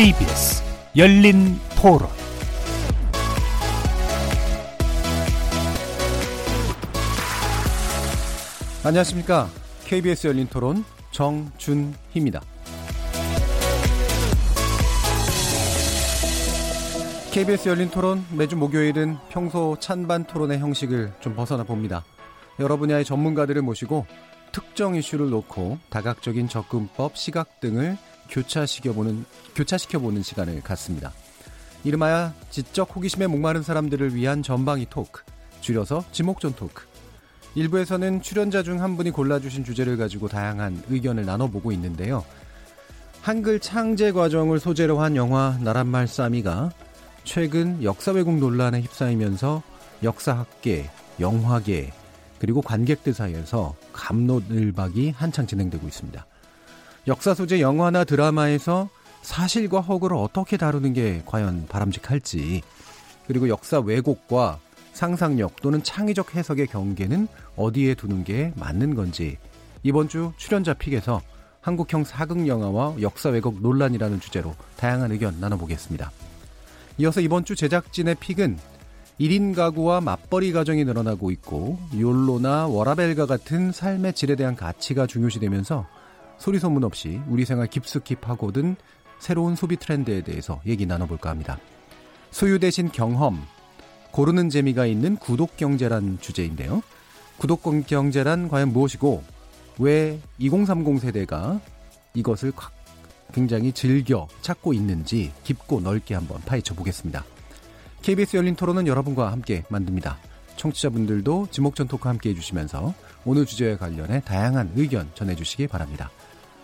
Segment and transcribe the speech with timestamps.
[0.00, 0.62] KBS
[0.96, 2.08] 열린 토론
[8.82, 9.50] 안녕하십니까.
[9.84, 12.40] KBS 열린 토론 정준희입니다.
[17.32, 22.06] KBS 열린 토론 매주 목요일은 평소 찬반 토론의 형식을 좀 벗어나 봅니다.
[22.58, 24.06] 여러 분야의 전문가들을 모시고
[24.52, 27.98] 특정 이슈를 놓고 다각적인 접근법, 시각 등을
[28.30, 31.12] 교차시켜보는, 교차시켜보는 시간을 갖습니다.
[31.84, 35.22] 이름하여 지적 호기심에 목마른 사람들을 위한 전방위 토크,
[35.60, 36.84] 줄여서 지목전 토크.
[37.54, 42.24] 일부에서는 출연자 중 한 분이 골라주신 주제를 가지고 다양한 의견을 나눠보고 있는데요.
[43.22, 46.70] 한글 창제 과정을 소재로 한 영화 나란말 싸미가
[47.24, 49.62] 최근 역사 왜곡 논란에 휩싸이면서
[50.02, 51.92] 역사학계, 영화계,
[52.38, 56.24] 그리고 관객들 사이에서 감론을박이 한창 진행되고 있습니다.
[57.06, 58.88] 역사 소재 영화나 드라마에서
[59.22, 62.62] 사실과 허구를 어떻게 다루는 게 과연 바람직할지,
[63.26, 64.58] 그리고 역사 왜곡과
[64.92, 69.38] 상상력 또는 창의적 해석의 경계는 어디에 두는 게 맞는 건지,
[69.82, 71.22] 이번 주 출연자 픽에서
[71.62, 76.10] 한국형 사극 영화와 역사 왜곡 논란이라는 주제로 다양한 의견 나눠보겠습니다.
[76.98, 78.58] 이어서 이번 주 제작진의 픽은
[79.20, 85.86] 1인 가구와 맞벌이 가정이 늘어나고 있고 욜로나 워라벨과 같은 삶의 질에 대한 가치가 중요시되면서
[86.40, 88.76] 소리 소문 없이 우리 생활 깊숙이 파고든
[89.18, 91.58] 새로운 소비 트렌드에 대해서 얘기 나눠볼까 합니다.
[92.30, 93.44] 소유 대신 경험,
[94.10, 96.80] 고르는 재미가 있는 구독 경제란 주제인데요.
[97.36, 99.22] 구독 경제란 과연 무엇이고
[99.78, 101.60] 왜 2030 세대가
[102.14, 102.52] 이것을
[103.34, 107.22] 굉장히 즐겨 찾고 있는지 깊고 넓게 한번 파헤쳐 보겠습니다.
[108.00, 110.18] KBS 열린 토론은 여러분과 함께 만듭니다.
[110.56, 112.94] 청취자분들도 지목전 토크 함께 해주시면서
[113.26, 116.10] 오늘 주제와 관련해 다양한 의견 전해주시기 바랍니다.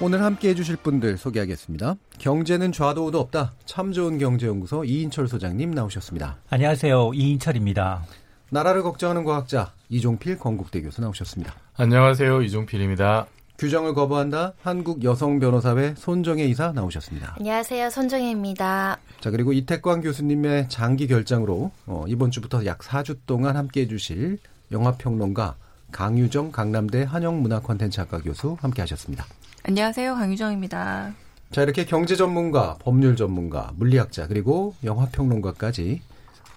[0.00, 1.96] 오늘 함께 해주실 분들 소개하겠습니다.
[2.18, 3.54] 경제는 좌도 우도 없다.
[3.64, 6.36] 참 좋은 경제연구소 이인철 소장님 나오셨습니다.
[6.50, 7.10] 안녕하세요.
[7.14, 8.04] 이인철입니다.
[8.50, 11.52] 나라를 걱정하는 과학자 이종필 건국대 교수 나오셨습니다.
[11.76, 12.42] 안녕하세요.
[12.42, 13.26] 이종필입니다.
[13.58, 14.52] 규정을 거부한다.
[14.62, 17.34] 한국 여성 변호사회 손정혜 이사 나오셨습니다.
[17.36, 17.90] 안녕하세요.
[17.90, 18.98] 손정혜입니다.
[19.18, 24.38] 자, 그리고 이태광 교수님의 장기 결장으로 어, 이번 주부터 약 4주 동안 함께 해주실
[24.70, 25.56] 영화평론가
[25.90, 29.26] 강유정 강남대 한영문화콘텐츠학과 교수 함께 하셨습니다.
[29.68, 30.14] 안녕하세요.
[30.14, 31.14] 강유정입니다.
[31.50, 36.00] 자, 이렇게 경제 전문가, 법률 전문가, 물리학자, 그리고 영화평론가까지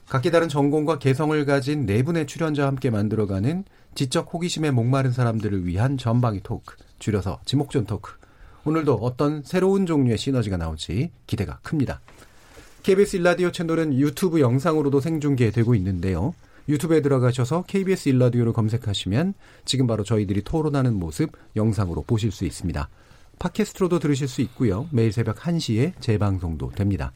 [0.07, 5.97] 각기 다른 전공과 개성을 가진 네 분의 출연자와 함께 만들어가는 지적 호기심에 목마른 사람들을 위한
[5.97, 8.13] 전방위 토크, 줄여서 지목전 토크.
[8.63, 11.99] 오늘도 어떤 새로운 종류의 시너지가 나올지 기대가 큽니다.
[12.83, 16.33] KBS 일라디오 채널은 유튜브 영상으로도 생중계되고 있는데요.
[16.69, 19.33] 유튜브에 들어가셔서 KBS 일라디오를 검색하시면
[19.65, 22.89] 지금 바로 저희들이 토론하는 모습 영상으로 보실 수 있습니다.
[23.39, 24.87] 팟캐스트로도 들으실 수 있고요.
[24.91, 27.11] 매일 새벽 1시에 재방송도 됩니다.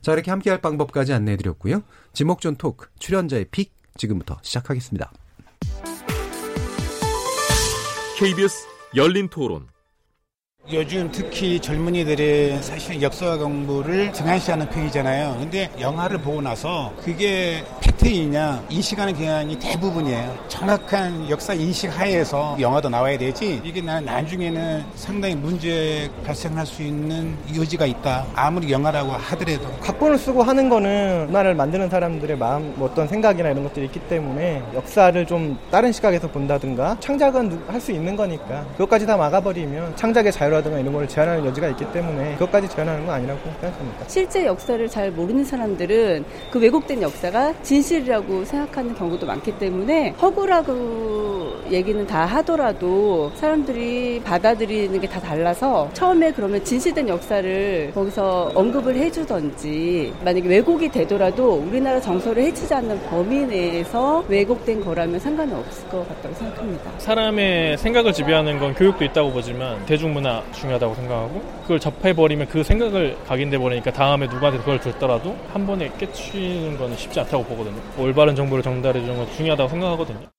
[0.00, 1.82] 자, 이렇게 함께 할 방법까지 안내해 드렸고요.
[2.12, 5.10] 지목전 토크 출연자의 픽 지금부터 시작하겠습니다.
[8.18, 9.66] KBS 열린 토론.
[10.72, 15.38] 요즘 특히 젊은이들이 사실 역사 공부를 등한시하는 편이잖아요.
[15.38, 17.64] 근데 영화를 보고 나서 그게
[17.96, 20.36] 팩트이냐 인식하는 경향이 대부분이에요.
[20.48, 27.36] 정확한 역사 인식 하에서 영화도 나와야 되지 이게 나는 나중에는 상당히 문제 발생할 수 있는
[27.56, 28.26] 여지가 있다.
[28.34, 33.64] 아무리 영화라고 하더라도 각본을 쓰고 하는 거는 문화를 만드는 사람들의 마음 뭐 어떤 생각이나 이런
[33.64, 39.16] 것들이 있기 때문에 역사를 좀 다른 시각에서 본다든가 창작은 할 수 있는 거니까 그것까지 다
[39.18, 44.08] 막아버리면 창작의 자유를 하든가 이런 걸 제한하는 여지가 있기 때문에 그것까지 제한하는 건 아니라고 생각합니다.
[44.08, 51.54] 실제 역사를 잘 모르는 사람들은 그 왜곡된 역사가 진실 진실이라고 생각하는 경우도 많기 때문에 허구라고
[51.70, 60.12] 얘기는 다 하더라도 사람들이 받아들이는 게 다 달라서 처음에 그러면 진실된 역사를 거기서 언급을 해주던지
[60.24, 66.34] 만약에 왜곡이 되더라도 우리나라 정서를 해치지 않는 범위 내에서 왜곡된 거라면 상관은 없을 것 같다고
[66.34, 66.90] 생각합니다.
[66.98, 73.58] 사람의 생각을 지배하는 건 교육도 있다고 보지만 대중문화 중요하다고 생각하고 그걸 접해버리면 그 생각을 각인돼
[73.58, 77.75] 버리니까 다음에 누구한테 그걸 듣더라도 한 번에 깨치는 건 쉽지 않다고 보거든요.
[77.98, 80.30] 올바른 정보를 전달해 주는 건 중요하다고 생각하거든요.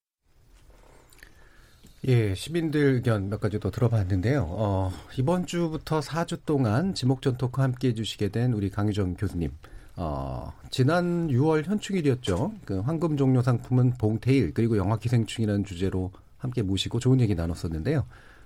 [2.08, 4.48] 예, 시민들 의견 몇 가지 더 들어봤는데요.
[4.50, 9.52] 어, 이번 주부터 4주 동안 지목전 토크 함께 해주시게 된 우리 강유정 교수님.
[9.98, 12.54] 어, 지난 6월 현충일이었죠.
[12.66, 18.06] 그 황금 종료 상품은 봉태일 그리고 영화 기생충이라는 주제로 함께 모시고 좋은 얘기 나눴었는데요.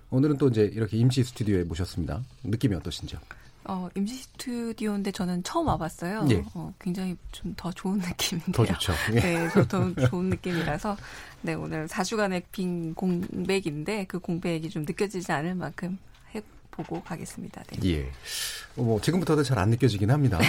[0.10, 2.22] 오늘은 또 이제 이렇게 임시 스튜디오에 모셨습니다.
[2.44, 3.20] 느낌이 어떠신지요?
[3.66, 6.28] 어, 임시 스튜디오인데 저는 처음 와봤어요.
[6.32, 6.44] 예.
[6.54, 8.54] 어, 굉장히 좀 더 좋은 느낌인데요.
[8.54, 8.94] 더 좋죠.
[9.14, 9.20] 예.
[9.20, 10.98] 네, 더 좋은 느낌이라서
[11.42, 15.98] 네 오늘 4주간의 빈 공백인데 그 공백이 좀 느껴지지 않을 만큼 해
[16.72, 17.64] 보고 가겠습니다.
[17.80, 17.90] 네.
[17.92, 18.12] 예.
[18.78, 20.40] 어, 뭐 지금부터도 잘 안 느껴지긴 합니다.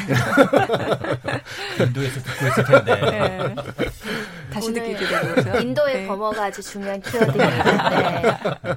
[1.80, 3.00] 인도에서 듣고 있을 텐데.
[3.10, 3.54] 네.
[4.52, 5.06] 다시 오늘 느끼게
[5.44, 5.60] 되고요.
[5.60, 6.06] 인도의 네.
[6.06, 7.90] 범어가 아주 중요한 키워드입니다.
[7.90, 8.76] 네.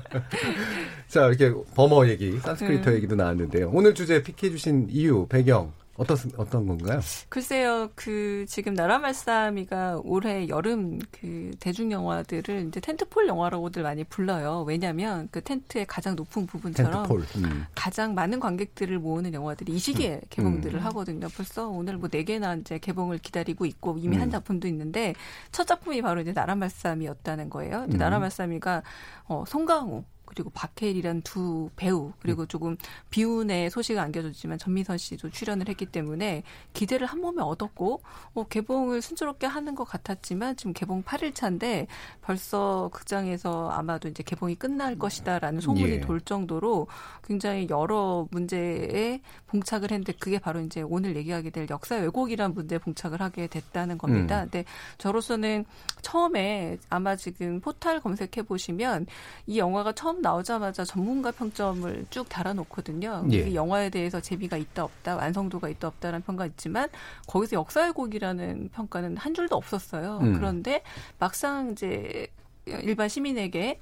[1.08, 2.96] 자, 이렇게 버머 얘기, 산스크리터 음.
[2.96, 3.70] 얘기도 나왔는데요.
[3.74, 7.00] 오늘 주제 픽해 주신 이유, 배경 어떤 어떤 건가요?
[7.30, 14.64] 글쎄요, 그 지금 나라 말싸미가 올해 여름 그 대중 영화들을 이제 텐트폴 영화라고들 많이 불러요.
[14.68, 17.06] 왜냐하면 그 텐트의 가장 높은 부분처럼.
[17.38, 17.66] 음.
[17.76, 20.86] 가장 많은 관객들을 모으는 영화들이 이 시기에 개봉들을 음.
[20.86, 21.28] 하거든요.
[21.36, 24.22] 벌써 오늘 뭐 네 개나 이제 개봉을 기다리고 있고 이미 음.
[24.22, 25.14] 한 작품도 있는데
[25.52, 27.86] 첫 작품이 바로 이제 나라 말싸미였다는 거예요.
[27.90, 27.98] 음.
[27.98, 28.84] 나라 말싸미가
[29.28, 30.04] 어, 송강호
[30.36, 32.48] 그리고 박해일이란 두 배우 그리고 음.
[32.48, 32.78] 조금
[33.10, 36.44] 비운의 소식을 안겨줬지만 전미선 씨도 출연을 했기 때문에
[36.74, 38.02] 기대를 한 몸에 얻었고
[38.34, 41.88] 어, 개봉을 순조롭게 하는 것 같았지만 지금 개봉 8일 차인데
[42.22, 46.00] 벌써 극장에서 아마도 이제 개봉이 끝날 것이다라는 소문이 예.
[46.02, 46.88] 돌 정도로
[47.24, 53.22] 굉장히 여러 문제에 봉착을 했는데 그게 바로 이제 오늘 얘기하게 될 역사 왜곡이라는 문제에 봉착을
[53.22, 54.44] 하게 됐다는 겁니다.
[54.44, 54.50] 음.
[54.50, 54.66] 근데
[54.98, 55.66] 저로서는
[56.02, 59.06] 처음에 아마 지금 포탈 검색해 보시면
[59.48, 63.28] 이 영화가 처음 나오자마자 전문가 평점을 쭉 달아놓거든요.
[63.32, 63.48] 예.
[63.48, 66.90] 이 영화에 대해서 재미가 있다 없다, 완성도가 있다 없다라는 평가 있지만
[67.28, 70.20] 거기서 역사 왜곡이라는 평가는 한 줄도 없었어요.
[70.24, 70.34] 음.
[70.34, 70.82] 그런데
[71.20, 72.28] 막상 이제
[72.66, 73.80] 일반 시민에게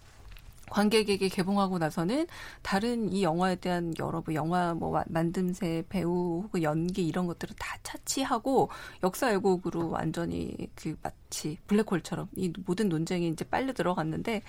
[0.69, 2.25] 관객에게 개봉하고 나서는
[2.61, 7.55] 다른 이 영화에 대한 여러 뭐 영화 뭐 와- 만듦새 배우 혹은 연기 이런 것들을
[7.59, 8.69] 다 차치하고
[9.03, 14.41] 역사 왜곡으로 완전히 그 마치 블랙홀처럼 이 모든 논쟁이 이제 빨려 들어갔는데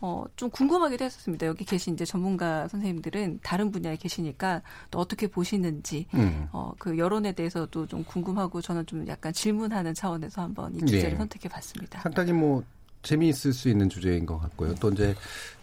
[0.00, 1.46] 어 좀 궁금하기도 했었습니다.
[1.46, 6.48] 여기 계신 이제 전문가 선생님들은 다른 분야에 계시니까 또 어떻게 보시는지 음.
[6.52, 11.16] 어그 여론에 대해서도 좀 궁금하고 저는 좀 약간 질문하는 차원에서 한번 이 주제를 네.
[11.16, 12.00] 선택해 봤습니다.
[12.00, 12.62] 상당히 뭐
[13.02, 14.74] 재미있을 수 있는 주제인 것 같고요.
[14.76, 15.14] 또 이제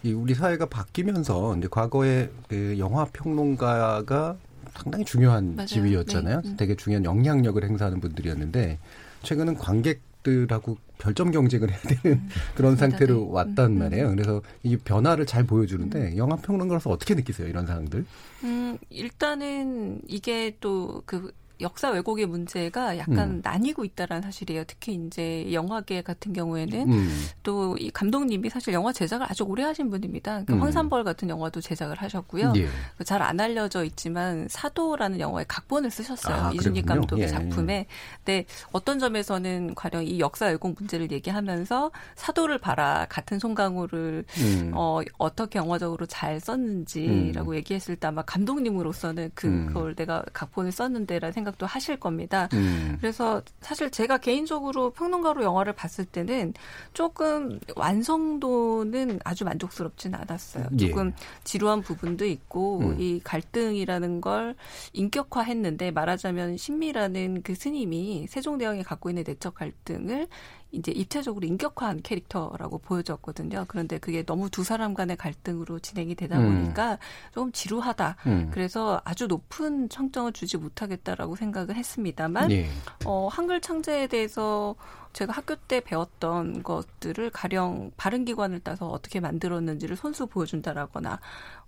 [0.04, 4.38] 이 우리 사회가 바뀌면서 이제 과거에 그 영화 평론가가
[4.76, 5.68] 상당히 중요한 맞아요.
[5.68, 6.42] 지위였잖아요.
[6.42, 6.50] 네.
[6.50, 6.58] 음.
[6.58, 8.78] 되게 중요한 영향력을 행사하는 분들이었는데
[9.24, 12.22] 최근은 관객들하고 별점 경쟁을 해야 되는
[12.56, 12.78] 그런 맞습니다.
[12.98, 13.28] 상태로 네.
[13.32, 13.80] 왔단 음, 음.
[13.80, 14.10] 말이에요.
[14.12, 17.48] 그래서 이 변화를 잘 보여주는데 영화 평론가로서 어떻게 느끼세요?
[17.48, 18.06] 이런 상황들?
[18.44, 23.42] 음, 일단은 이게 또 그 역사 왜곡의 문제가 약간 음.
[23.44, 24.64] 나뉘고 있다라는 사실이에요.
[24.66, 27.26] 특히 이제 영화계 같은 경우에는 음.
[27.44, 30.44] 또이 감독님이 사실 영화 제작을 아주 오래 하신 분입니다.
[30.46, 30.62] 그 음.
[30.62, 32.54] 황산벌 같은 영화도 제작을 하셨고요.
[32.56, 32.68] 예.
[33.04, 36.36] 잘안 알려져 있지만 사도라는 영화의 각본을 쓰셨어요.
[36.36, 36.86] 아, 이준익.
[36.86, 37.28] 감독의 예.
[37.28, 37.86] 작품에.
[38.18, 44.72] 근데 어떤 점에서는 가령 이 역사 왜곡 문제를 얘기하면서 사도를 봐라 같은 송강호를 음.
[44.74, 51.66] 어, 어떻게 영화적으로 잘 썼는지라고 얘기했을 때 아마 감독님으로서는 그걸 내가 각본을 썼는데라는 생각 도
[51.66, 52.48] 하실 겁니다.
[52.54, 52.98] 음.
[53.00, 56.54] 그래서 사실 제가 개인적으로 평론가로 영화를 봤을 때는
[56.94, 60.68] 조금 완성도는 아주 만족스럽진 않았어요.
[60.80, 60.88] 예.
[60.88, 61.14] 조금
[61.44, 63.00] 지루한 부분도 있고 음.
[63.00, 64.56] 이 갈등이라는 걸
[64.94, 70.28] 인격화했는데 말하자면 신미라는 그 스님이 세종대왕이 갖고 있는 내적 갈등을
[70.72, 73.66] 이제 입체적으로 인격화한 캐릭터라고 보여졌거든요.
[73.68, 76.62] 그런데 그게 너무 두 사람 간의 갈등으로 진행이 되다 음.
[76.62, 77.00] 보니까
[77.34, 78.16] 조금 지루하다.
[78.28, 78.52] 음.
[78.54, 82.68] 그래서 아주 높은 청점을 주지 못하겠다라고 생각을 했습니다만 예.
[83.06, 84.76] 어, 한글 창제에 대해서
[85.14, 91.20] 제가 학교 때 배웠던 것들을 가령 발음 기관을 따서 어떻게 만들었는지를 손수 보여준다라거나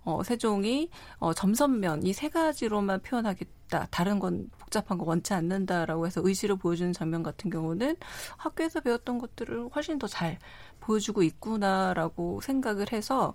[0.04, 3.88] 어, 세종이 어, 점선면 이 세 가지로만 표현하겠다.
[3.90, 7.96] 다른 건 복잡한 거 원치 않는다라고 해서 의지를 보여주는 장면 같은 경우는
[8.38, 10.38] 학교에서 배웠던 것들을 훨씬 더 잘
[10.80, 13.34] 보여주고 있구나라고 생각을 해서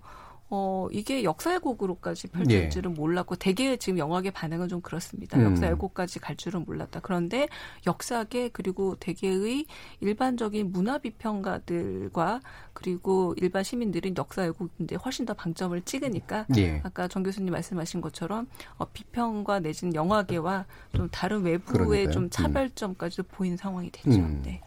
[0.50, 2.68] 어, 이게 역사 왜곡으로까지 펼칠 예.
[2.68, 5.38] 줄은 몰랐고, 대개 지금 영화계 반응은 좀 그렇습니다.
[5.38, 5.44] 음.
[5.44, 7.00] 역사 왜곡까지 갈 줄은 몰랐다.
[7.00, 7.48] 그런데
[7.86, 9.66] 역사계 그리고 대개의
[10.00, 12.40] 일반적인 문화 비평가들과
[12.72, 16.80] 그리고 일반 시민들은 역사 왜곡인데 훨씬 더 방점을 찍으니까 예.
[16.84, 18.46] 아까 정 교수님 말씀하신 것처럼
[18.78, 20.64] 어, 비평과 내지는 영화계와
[20.94, 22.10] 좀 다른 외부의 그러니까요.
[22.10, 22.30] 좀 음.
[22.30, 24.18] 차별점까지도 보이는 상황이 됐죠.
[24.18, 24.42] 음.
[24.44, 24.60] 네.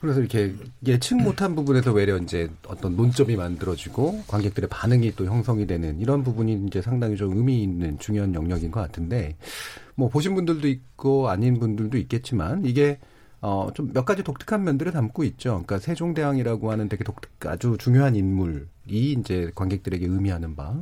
[0.00, 0.54] 그래서 이렇게
[0.86, 6.64] 예측 못한 부분에서 외려 이제 어떤 논점이 만들어지고 관객들의 반응이 또 형성이 되는 이런 부분이
[6.66, 9.36] 이제 상당히 좀 의미 있는 중요한 영역인 것 같은데
[9.94, 12.98] 뭐 보신 분들도 있고 아닌 분들도 있겠지만 이게
[13.40, 15.50] 어 좀 몇 가지 독특한 면들을 담고 있죠.
[15.50, 18.66] 그러니까 세종대왕이라고 하는 되게 독특 아주 중요한 인물이
[19.18, 20.74] 이제 관객들에게 의미하는 바.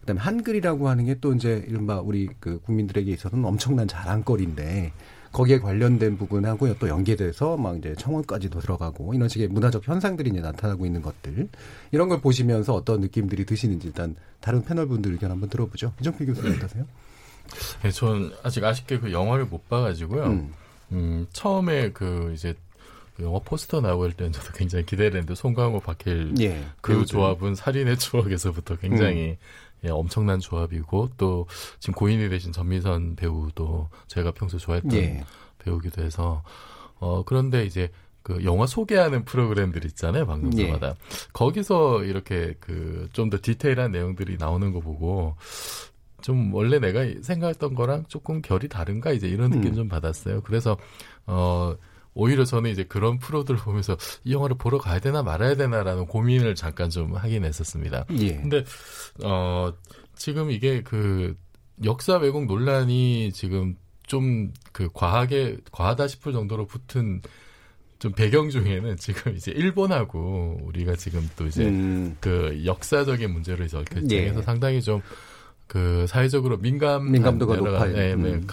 [0.00, 4.92] 그 다음에 한글이라고 하는 게 또 이제 이른바 우리 그 국민들에게 있어서는 엄청난 자랑거리인데
[5.38, 10.84] 거기에 관련된 부분하고 또 연계돼서 막 이제 청원까지도 들어가고 이런 식의 문화적 현상들이 이제 나타나고
[10.84, 11.48] 있는 것들
[11.92, 15.92] 이런 걸 보시면서 어떤 느낌들이 드시는지 일단 다른 패널 분들 의견 한번 들어보죠.
[16.00, 16.84] 이정필 교수님 어떠세요?
[17.84, 20.24] 네, 전 아직 아쉽게 그 영화를 못 봐가지고요.
[20.24, 20.52] 음.
[20.90, 22.56] 음, 처음에 그 이제
[23.16, 27.06] 그 영화 포스터 나올 때는 저도 굉장히 기대를 했는데 송강호 박해일 예, 그 배우들.
[27.06, 29.36] 조합은 살인의 추억에서부터 굉장히
[29.84, 31.46] 예, 엄청난 조합이고 또
[31.78, 35.24] 지금 고인이 되신 전미선 배우도 제가 평소 좋아했던 예.
[35.58, 36.42] 배우기도 해서
[36.98, 37.90] 어 그런데 이제
[38.22, 40.94] 그 영화 소개하는 프로그램들 있잖아요 방송마다
[41.32, 45.36] 거기서 이렇게 그 좀 더 디테일한 내용들이 나오는 거 보고
[46.20, 49.74] 좀 원래 내가 생각했던 거랑 조금 결이 다른가 이제 이런 느낌 음.
[49.74, 50.40] 좀 받았어요.
[50.42, 50.76] 그래서
[51.26, 51.74] 어
[52.18, 56.90] 오히려 저는 이제 그런 프로들을 보면서 이 영화를 보러 가야 되나 말아야 되나라는 고민을 잠깐
[56.90, 58.06] 좀 하긴 했었습니다.
[58.18, 58.34] 예.
[58.34, 58.64] 근데
[59.22, 59.72] 어
[60.16, 61.36] 지금 이게 그
[61.84, 67.20] 역사 왜곡 논란이 지금 좀 그 과하게 과하다 싶을 정도로 붙은
[67.98, 72.16] 좀 배경 중에는 지금 이제 일본하고 우리가 지금 또 이제 음.
[72.20, 74.32] 그 역사적인 문제로 이제 얽혀서 예.
[74.42, 75.02] 상당히 좀
[75.68, 77.92] 그 사회적으로 민감 민감도가 높아요.
[77.92, 78.46] 네, 네, 음.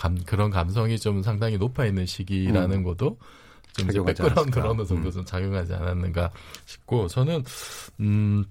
[0.00, 2.82] 가- 감, 그런 감성이 좀 상당히 높아 있는 시기라는 음.
[2.84, 3.18] 것도
[3.76, 4.58] 좀 백그라운드.
[4.60, 5.12] 어느 정도 음.
[5.12, 6.30] 좀 작용하지 않았는가
[6.64, 7.44] 싶고 저는
[8.00, 8.44] 음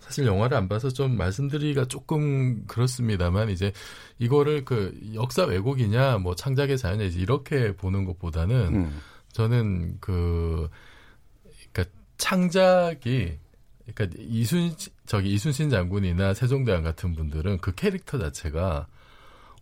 [0.00, 3.72] 사실 영화를 안 봐서 좀 말씀드리기가 조금 그렇습니다만 이제
[4.18, 9.00] 이거를 그 역사 왜곡이냐 뭐 창작의 자유냐 이제 이렇게 보는 것보다는 음.
[9.32, 10.68] 저는 그
[11.72, 13.38] 그러니까 창작이
[13.94, 14.74] 그러니까 이순
[15.06, 18.88] 저기 이순신 장군이나 세종대왕 같은 분들은 그 캐릭터 자체가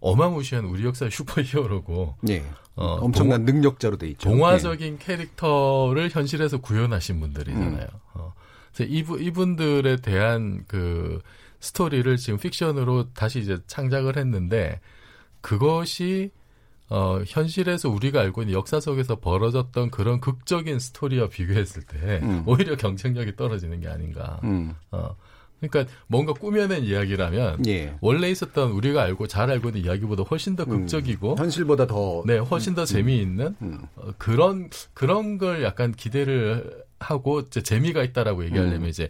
[0.00, 2.44] 어마무시한 우리 역사의 슈퍼히어로고 예.
[2.76, 4.30] 어, 엄청난 능력자로 돼 있죠.
[4.30, 7.86] 동화적인 캐릭터를 현실에서 구현하신 분들이잖아요.
[7.92, 7.98] 음.
[8.14, 8.32] 어.
[8.72, 11.20] 그래서 이분 이분들에 대한 그
[11.60, 14.80] 스토리를 지금 픽션으로 다시 이제 창작을 했는데
[15.40, 16.30] 그것이
[16.90, 22.44] 어 현실에서 우리가 알고 있는 역사 속에서 벌어졌던 그런 극적인 스토리와 비교했을 때 음.
[22.46, 24.40] 오히려 경쟁력이 떨어지는 게 아닌가.
[24.44, 24.74] 음.
[24.92, 25.16] 어.
[25.60, 27.94] 그러니까 뭔가 꾸며낸 이야기라면 예.
[28.00, 31.38] 원래 있었던 우리가 알고 잘 알고 있는 이야기보다 훨씬 더 극적이고 음.
[31.38, 33.80] 현실보다 더 네, 훨씬 더 재미있는 음.
[33.96, 38.88] 어, 그런 그런 걸 약간 기대를 하고 이제 재미가 있다라고 얘기하려면 음.
[38.88, 39.08] 이제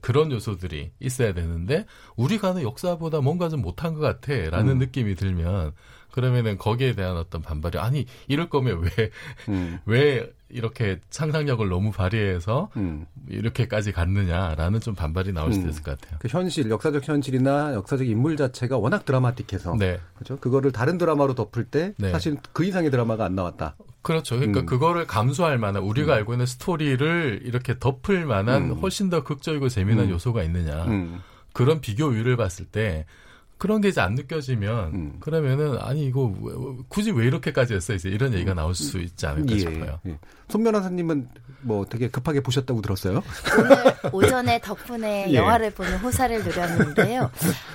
[0.00, 1.86] 그런 요소들이 있어야 되는데
[2.16, 4.78] 우리가 아는 역사보다 뭔가 좀 못한 것 같아라는 음.
[4.78, 5.72] 느낌이 들면
[6.16, 9.10] 그러면은 거기에 대한 어떤 반발이 아니 이럴 거면 왜
[9.84, 10.32] 왜 음.
[10.48, 13.04] 이렇게 상상력을 너무 발휘해서 음.
[13.28, 15.68] 이렇게까지 갔느냐라는 좀 반발이 나올 수도 음.
[15.68, 16.18] 있을 것 같아요.
[16.18, 20.00] 그 현실, 역사적 현실이나 역사적 인물 자체가 워낙 드라마틱해서 네.
[20.14, 20.38] 그죠?
[20.38, 22.10] 그거를 다른 드라마로 덮을 때 네.
[22.12, 23.76] 사실 그 이상의 드라마가 안 나왔다.
[24.00, 24.36] 그렇죠.
[24.36, 24.66] 그러니까 음.
[24.66, 28.78] 그거를 감수할 만한 우리가 알고 있는 스토리를 이렇게 덮을 만한 음.
[28.78, 30.10] 훨씬 더 극적이고 재미난 음.
[30.12, 30.84] 요소가 있느냐.
[30.84, 31.20] 음.
[31.52, 33.04] 그런 비교율을 봤을 때
[33.58, 35.16] 그런 게 이제 안 느껴지면 음.
[35.20, 36.54] 그러면은 아니 이거 왜-
[36.88, 39.98] 굳이 왜 이렇게까지 했어 이제 이런 얘기가 나올 수 있지 않을까 예, 싶어요.
[40.06, 40.18] 예.
[40.48, 41.28] 손 변호사님은
[41.66, 43.22] 뭐 되게 급하게 보셨다고 들었어요?
[43.58, 45.34] 오늘 오전에 덕분에 예.
[45.34, 47.30] 영화를 보는 호사를 누렸는데요.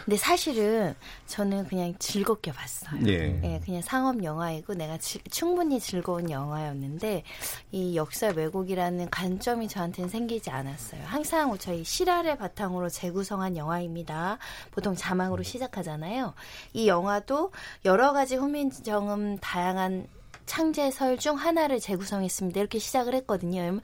[0.05, 0.95] 근데 사실은
[1.27, 3.01] 저는 그냥 즐겁게 봤어요.
[3.07, 3.60] 예.
[3.65, 7.24] 그냥 상업 영화이고 내가 지- 충분히 즐거운 영화였는데
[7.71, 11.01] 이 역사 왜곡이라는 관점이 저한테는 생기지 않았어요.
[11.05, 14.38] 항상 저희 실화를 바탕으로 재구성한 영화입니다.
[14.71, 16.33] 보통 자막으로 시작하잖아요.
[16.74, 17.51] 이 영화도
[17.83, 20.07] 여러 가지 후민정음 다양한
[20.51, 22.60] 창제설 중 하나를 재구성했습니다.
[22.60, 23.62] 이렇게 시작을 했거든요.
[23.62, 23.81] 그러면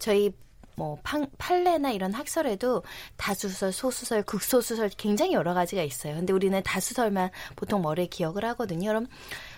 [0.00, 0.32] 저희
[0.74, 2.82] 뭐 판, 판례나 이런 학설에도
[3.16, 6.16] 다수설, 소수설, 극소수설 굉장히 여러 가지가 있어요.
[6.16, 8.88] 근데 우리는 다수설만 보통 머리에 기억을 하거든요.
[8.88, 9.06] 그럼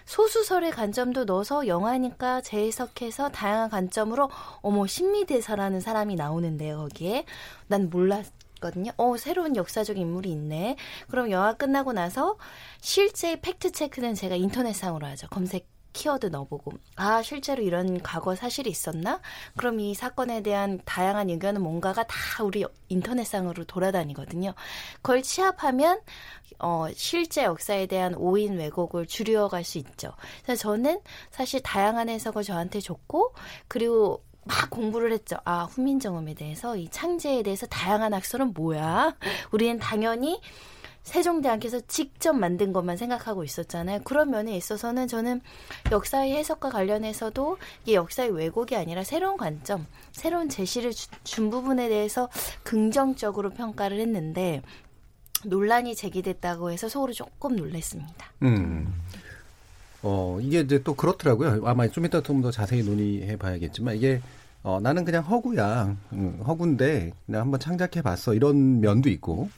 [0.04, 4.28] 소수설의 관점도 넣어서 영화니까 재해석해서 다양한 관점으로
[4.60, 6.80] 어머 신미대사라는 사람이 나오는데요.
[6.80, 7.24] 거기에
[7.66, 8.26] 난 몰랐
[8.60, 8.92] 거든요.
[8.98, 10.76] 어, 새로운 역사적 인물이 있네.
[11.08, 12.36] 그럼 영화 끝나고 나서
[12.82, 15.28] 실제 팩트 체크는 제가 인터넷상으로 하죠.
[15.28, 19.20] 검색 키워드 넣어보고 아 실제로 이런 과거 사실이 있었나?
[19.56, 24.54] 그럼 이 사건에 대한 다양한 의견은 뭔가가 다 우리 인터넷상으로 돌아다니거든요.
[25.02, 26.00] 그걸 취합하면
[26.58, 30.12] 어, 실제 역사에 대한 오인 왜곡을 줄여갈 수 있죠.
[30.44, 33.34] 그래서 저는 사실 다양한 해석을 저한테 줬고
[33.68, 35.36] 그리고 막 공부를 했죠.
[35.44, 39.16] 아, 훈민정음에 대해서, 이 창제에 대해서 다양한 학설은 뭐야?
[39.52, 40.40] 우리는 당연히
[41.02, 44.00] 세종대왕께서 직접 만든 것만 생각하고 있었잖아요.
[44.04, 45.40] 그런 면에 있어서는 저는
[45.90, 52.28] 역사의 해석과 관련해서도 이게 역사의 왜곡이 아니라 새로운 관점, 새로운 제시를 주, 준 부분에 대해서
[52.62, 54.62] 긍정적으로 평가를 했는데
[55.44, 58.26] 논란이 제기됐다고 해서 속으로 조금 놀랐습니다.
[58.42, 58.94] 음.
[60.02, 61.62] 어, 이게 이제 또 그렇더라고요.
[61.66, 64.20] 아마 좀 이따 좀 더 자세히 논의해 봐야겠지만 이게
[64.62, 65.96] 어, 나는 그냥 허구야.
[66.12, 68.34] 음, 허구인데 그냥 한번 창작해 봤어.
[68.34, 69.48] 이런 면도 있고.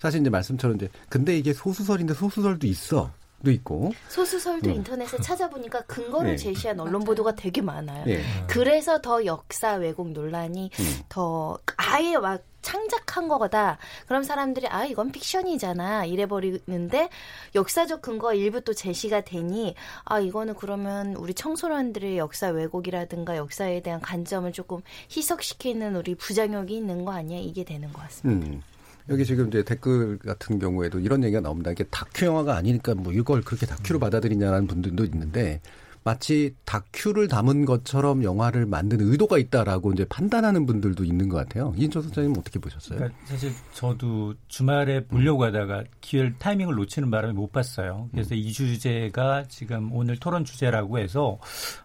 [0.00, 3.12] 사실 이제 말씀처럼 이제 근데 이게 소수설인데 소수설도 있어.
[3.42, 4.74] 도 있고 소수설도 음.
[4.74, 6.36] 인터넷에 찾아보니까 근거를 네.
[6.36, 8.04] 제시한 언론 보도가 되게 많아요.
[8.04, 8.22] 네.
[8.46, 11.00] 그래서 더 역사 왜곡 논란이 음.
[11.08, 13.78] 더 아예 막 창작한 거다.
[14.06, 17.08] 그럼 사람들이 아 이건 픽션이잖아 이래 버리는데
[17.54, 24.02] 역사적 근거 일부 또 제시가 되니 아 이거는 그러면 우리 청소년들의 역사 왜곡이라든가 역사에 대한
[24.02, 24.82] 관점을 조금
[25.16, 28.46] 희석시키는 우리 부작용이 있는 거 아니야 이게 되는 것 같습니다.
[28.48, 28.62] 음.
[29.10, 31.72] 여기 지금 이제 댓글 같은 경우에도 이런 얘기가 나옵니다.
[31.72, 34.00] 이게 다큐 영화가 아니니까 뭐 이걸 그렇게 다큐로 음.
[34.00, 35.60] 받아들이냐라는 분들도 있는데
[36.02, 41.74] 마치 다큐를 담은 것처럼 영화를 만드는 의도가 있다라고 이제 판단하는 분들도 있는 것 같아요.
[41.76, 42.98] 이인철 선생님 어떻게 보셨어요?
[42.98, 48.08] 그러니까 사실 저도 주말에 보려고 하다가 기회를 타이밍을 놓치는 바람에 못 봤어요.
[48.12, 48.38] 그래서 음.
[48.38, 51.38] 이 주제가 지금 오늘 토론 주제라고 해서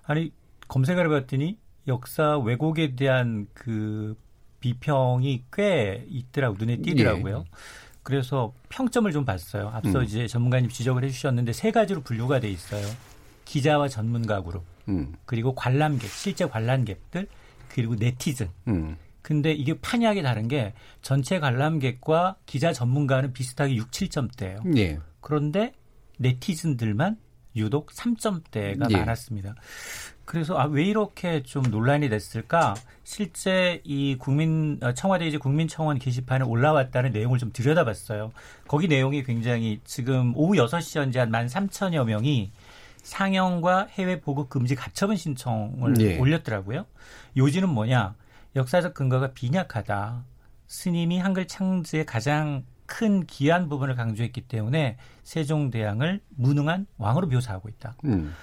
[0.03, 0.32] 아니
[0.67, 4.15] 검색을 해봤더니 역사 왜곡에 대한 그
[4.66, 7.46] 비평이 꽤 있더라고 눈에 띄더라고요.
[7.46, 7.52] 예.
[8.02, 9.70] 그래서 평점을 좀 봤어요.
[9.70, 10.04] 앞서 음.
[10.04, 12.84] 이제 전문가님 지적을 해주셨는데 세 가지로 분류가 돼 있어요.
[13.46, 15.14] 기자와 전문가 그룹, 음.
[15.26, 17.28] 그리고 관람객, 실제 관람객들,
[17.70, 18.50] 그리고 네티즌.
[18.70, 18.98] 음.
[19.22, 24.78] 근데 이게 판이하게 다른 게 전체 관람객과 기자 전문가는 비슷하게 6, 7점대예요.
[24.78, 25.00] 예.
[25.22, 25.74] 그런데
[26.18, 27.18] 네티즌들만
[27.56, 28.98] 유독 3점대가 예.
[28.98, 29.56] 많았습니다.
[30.25, 32.74] 그래서 아, 왜 이렇게 좀 논란이 됐을까?
[33.03, 38.32] 실제 이 국민 어, 청와대 이제 국민청원 게시판에 올라왔다는 내용을 좀 들여다봤어요.
[38.67, 42.51] 거기 내용이 굉장히 지금 오후 6시 현재 한 13,000여 명이
[43.03, 46.18] 상영과 해외 보급 금지 가처분 신청을 예.
[46.18, 46.85] 올렸더라고요.
[47.38, 48.16] 요지는 뭐냐?
[48.55, 50.24] 역사적 근거가 빈약하다.
[50.68, 57.96] 스님이 한글 창제의 가장 큰 기한 부분을 강조했기 때문에 세종대왕을 무능한 왕으로 묘사하고 있다.
[58.05, 58.33] 음.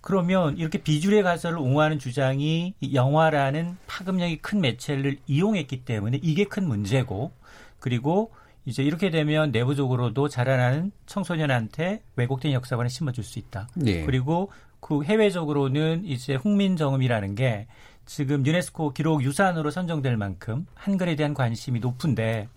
[0.00, 7.32] 그러면 이렇게 비주류의 가설을 옹호하는 주장이 영화라는 파급력이 큰 매체를 이용했기 때문에 이게 큰 문제고
[7.78, 8.32] 그리고
[8.64, 13.68] 이제 이렇게 되면 내부적으로도 자라나는 청소년한테 왜곡된 역사관을 심어줄 수 있다.
[13.74, 14.04] 네.
[14.04, 17.66] 그리고 그 해외적으로는 이제 훈민정음이라는 게
[18.06, 22.48] 지금 유네스코 기록 유산으로 선정될 만큼 한글에 대한 관심이 높은데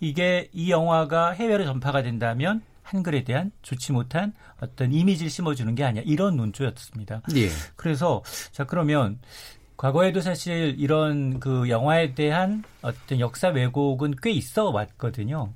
[0.00, 6.02] 이게 이 영화가 해외로 전파가 된다면 한글에 대한 좋지 못한 어떤 이미지를 심어주는 게 아니야
[6.04, 7.22] 이런 논조였습니다.
[7.36, 7.48] 예.
[7.76, 9.18] 그래서 자 그러면
[9.76, 15.54] 과거에도 사실 이런 그 영화에 대한 어떤 역사 왜곡은 꽤 있어 왔거든요.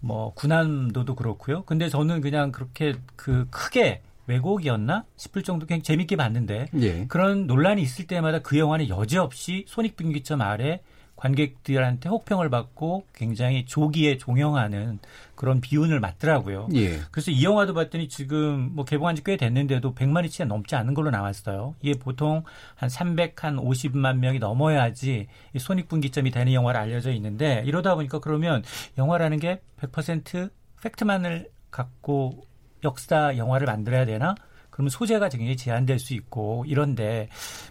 [0.00, 1.64] 뭐 군함도도 그렇고요.
[1.64, 7.06] 근데 저는 그냥 그렇게 그 크게 왜곡이었나 싶을 정도 그냥 재밌게 봤는데 예.
[7.06, 10.82] 그런 논란이 있을 때마다 그 영화는 여지없이 손익분기점 아래
[11.16, 14.98] 관객들한테 혹평을 받고 굉장히 조기에 종영하는
[15.34, 16.68] 그런 비운을 맞더라고요.
[16.74, 16.98] 예.
[17.10, 21.10] 그래서 이 영화도 봤더니 지금 뭐 개봉한 지 꽤 됐는데도 100만이 채 넘지 않은 걸로
[21.10, 21.74] 나왔어요.
[21.80, 28.18] 이게 보통 한 300, 한 50만 명이 넘어야지 손익분기점이 되는 영화로 알려져 있는데 이러다 보니까
[28.18, 28.62] 그러면
[28.98, 30.50] 영화라는 게 100%
[30.82, 32.44] 팩트만을 갖고
[32.84, 34.34] 역사 영화를 만들어야 되나?
[34.74, 37.28] 그러면 소재가 굉장히 제한될 수 있고 이런데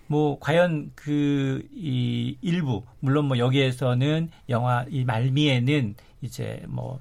[0.07, 6.97] 뭐 과연 그 이 일부 물론 뭐 여기에서는 영화 이 말미에는 이제 뭐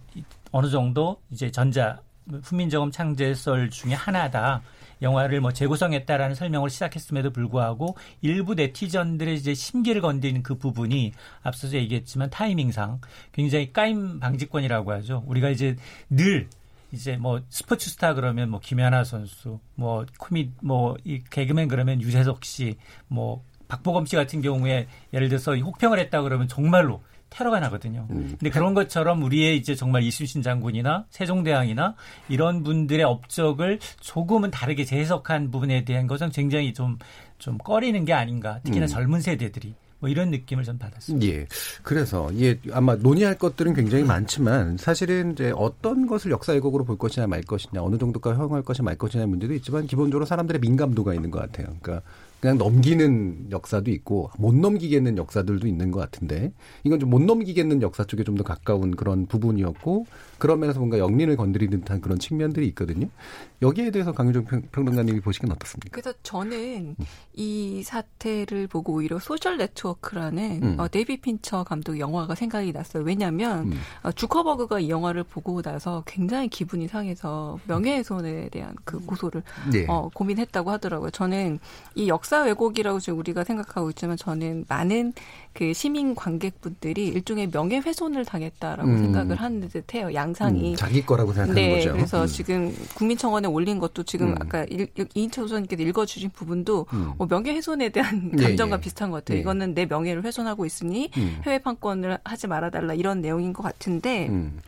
[0.50, 2.00] 어느 정도 이제 전자
[2.42, 4.62] 훈민정음 창제설 중에 하나다.
[5.02, 11.12] 영화를 뭐 재구성했다라는 설명을 시작했음에도 불구하고 일부 네티즌들의 이제 심기를 건드리는 그 부분이
[11.42, 13.00] 앞서서 얘기했지만 타이밍상
[13.32, 15.24] 굉장히 까임 방지권이라고 하죠.
[15.26, 15.76] 우리가 이제
[16.08, 16.48] 늘
[16.92, 22.44] 이제 뭐 스포츠 스타 그러면 뭐 김연아 선수, 뭐 코미 뭐 이 개그맨 그러면 유재석
[22.44, 22.76] 씨,
[23.08, 28.06] 뭐 박보검 씨 같은 경우에 예를 들어서 혹평을 했다 그러면 정말로 테러가 나거든요.
[28.10, 28.36] 음.
[28.38, 31.94] 근데 그런 것처럼 우리의 이제 정말 이순신 장군이나 세종대왕이나
[32.28, 36.98] 이런 분들의 업적을 조금은 다르게 재해석한 부분에 대한 것은 굉장히 좀,
[37.38, 38.60] 좀 꺼리는 게 아닌가.
[38.64, 38.88] 특히나 음.
[38.88, 39.74] 젊은 세대들이.
[40.02, 41.26] 뭐 이런 느낌을 좀 받았습니다.
[41.28, 41.46] 예.
[41.84, 47.28] 그래서 예 아마 논의할 것들은 굉장히 많지만 사실은 이제 어떤 것을 역사 왜곡으로 볼 것이냐
[47.28, 51.38] 말 것이냐 어느 정도까지 허용할 것이냐 말 것이냐의 문제도 있지만 기본적으로 사람들의 민감도가 있는 것
[51.38, 51.68] 같아요.
[51.80, 52.04] 그러니까
[52.40, 58.02] 그냥 넘기는 역사도 있고 못 넘기겠는 역사들도 있는 것 같은데 이건 좀 못 넘기겠는 역사
[58.02, 60.06] 쪽에 좀 더 가까운 그런 부분이었고
[60.42, 63.06] 그런 면에서 뭔가 역린을 건드리는 듯한 그런 측면들이 있거든요.
[63.62, 65.90] 여기에 대해서 강유정 평론가님이 보시기는 어떻습니까?
[65.92, 66.96] 그래서 저는
[67.34, 70.80] 이 사태를 보고 오히려 소셜 네트워크라는 음.
[70.80, 73.04] 어, 데이비드 핀처 감독 영화가 생각이 났어요.
[73.04, 73.78] 왜냐하면 음.
[74.02, 79.86] 어, 주커버그가 이 영화를 보고 나서 굉장히 기분이 상해서 명예훼손에 대한 그 고소를 네.
[79.88, 81.10] 어, 고민했다고 하더라고요.
[81.12, 81.60] 저는
[81.94, 85.12] 이 역사 왜곡이라고 지금 우리가 생각하고 있지만 저는 많은
[85.54, 88.98] 그 시민 관객분들이 일종의 명예훼손을 당했다라고 음.
[89.02, 90.14] 생각을 하는 듯해요.
[90.14, 91.92] 양상이 음, 자기 거라고 생각하는 네, 거죠.
[91.92, 92.26] 그래서 음.
[92.26, 94.34] 지금 국민청원에 올린 것도 지금 음.
[94.40, 97.12] 아까 일- 이인철 소장님께서 읽어주신 부분도 음.
[97.18, 98.80] 어, 명예훼손에 대한 예, 감정과 예.
[98.80, 99.36] 비슷한 것 같아요.
[99.36, 99.40] 예.
[99.42, 101.40] 이거는 내 명예를 훼손하고 있으니 음.
[101.44, 104.58] 해외 판권을 하지 말아달라 이런 내용인 것 같은데 음.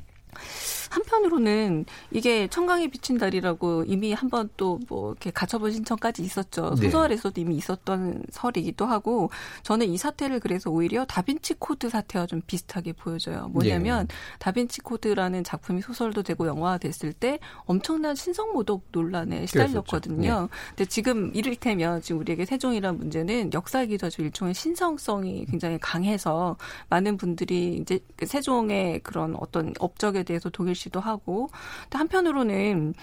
[0.95, 6.75] 한편으로는 이게 천강에 비친 달이라고 이미 한번 또 뭐 이렇게 가처분 신청까지 있었죠.
[6.79, 6.87] 네.
[6.87, 9.31] 소설에서도 이미 있었던 설이기도 하고
[9.63, 13.49] 저는 이 사태를 그래서 오히려 다빈치 코드 사태와 좀 비슷하게 보여져요.
[13.49, 14.15] 뭐냐면 예.
[14.39, 20.41] 다빈치 코드라는 작품이 소설도 되고 영화가 됐을 때 엄청난 신성 모독 논란에 시달렸거든요.
[20.43, 20.49] 네.
[20.71, 24.23] 근데 지금 이를테면 지금 우리에게 세종이라는 문제는 역사이기도 하죠.
[24.23, 26.57] 일종의 신성성이 굉장히 강해서
[26.89, 31.49] 많은 분들이 이제 그 세종의 그런 어떤 업적에 대해서 동일시도 하고
[31.91, 32.95] 또 한편으로는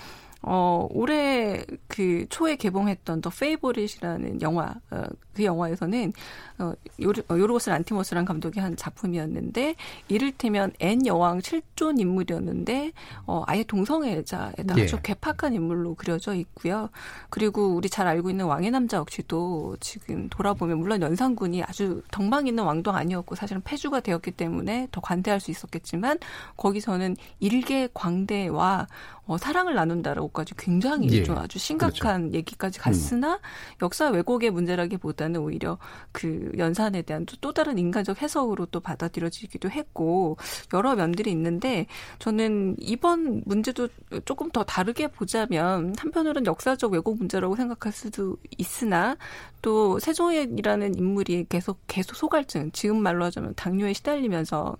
[0.43, 6.13] 어, 올해 그 초에 개봉했던 더 페이보릿이라는 영화, 어, 그 영화에서는,
[6.57, 9.75] 어, 요르, 어, 요르고스 란티모스란 감독이 한 작품이었는데,
[10.07, 12.91] 이를테면 앤 여왕 실존 인물이었는데,
[13.27, 14.83] 어, 아예 동성애자에다 예.
[14.83, 16.89] 아주 괴팍한 인물로 그려져 있고요.
[17.29, 22.63] 그리고 우리 잘 알고 있는 왕의 남자 역시도 지금 돌아보면, 물론 연산군이 아주 덕망 있는
[22.63, 26.17] 왕도 아니었고, 사실은 폐주가 되었기 때문에 더 관대할 수 있었겠지만,
[26.57, 28.87] 거기서는 일개 광대와
[29.27, 31.23] 어, 사랑을 나눈다라고 까지 굉장히 예.
[31.23, 33.39] 좀 아주 심각한 얘기까지 갔으나
[33.81, 35.77] 역사 왜곡의 문제라기보다는 오히려
[36.11, 40.37] 그 연산에 대한 또, 또 다른 인간적 해석으로 또 받아들여지기도 했고
[40.73, 41.87] 여러 면들이 있는데
[42.19, 43.87] 저는 이번 문제도
[44.25, 49.17] 조금 더 다르게 보자면 한편으로는 역사적 왜곡 문제라고 생각할 수도 있으나
[49.61, 54.77] 또 세종이라는 인물이 계속 계속 소갈증 지금 말로 하자면 당뇨에 시달리면서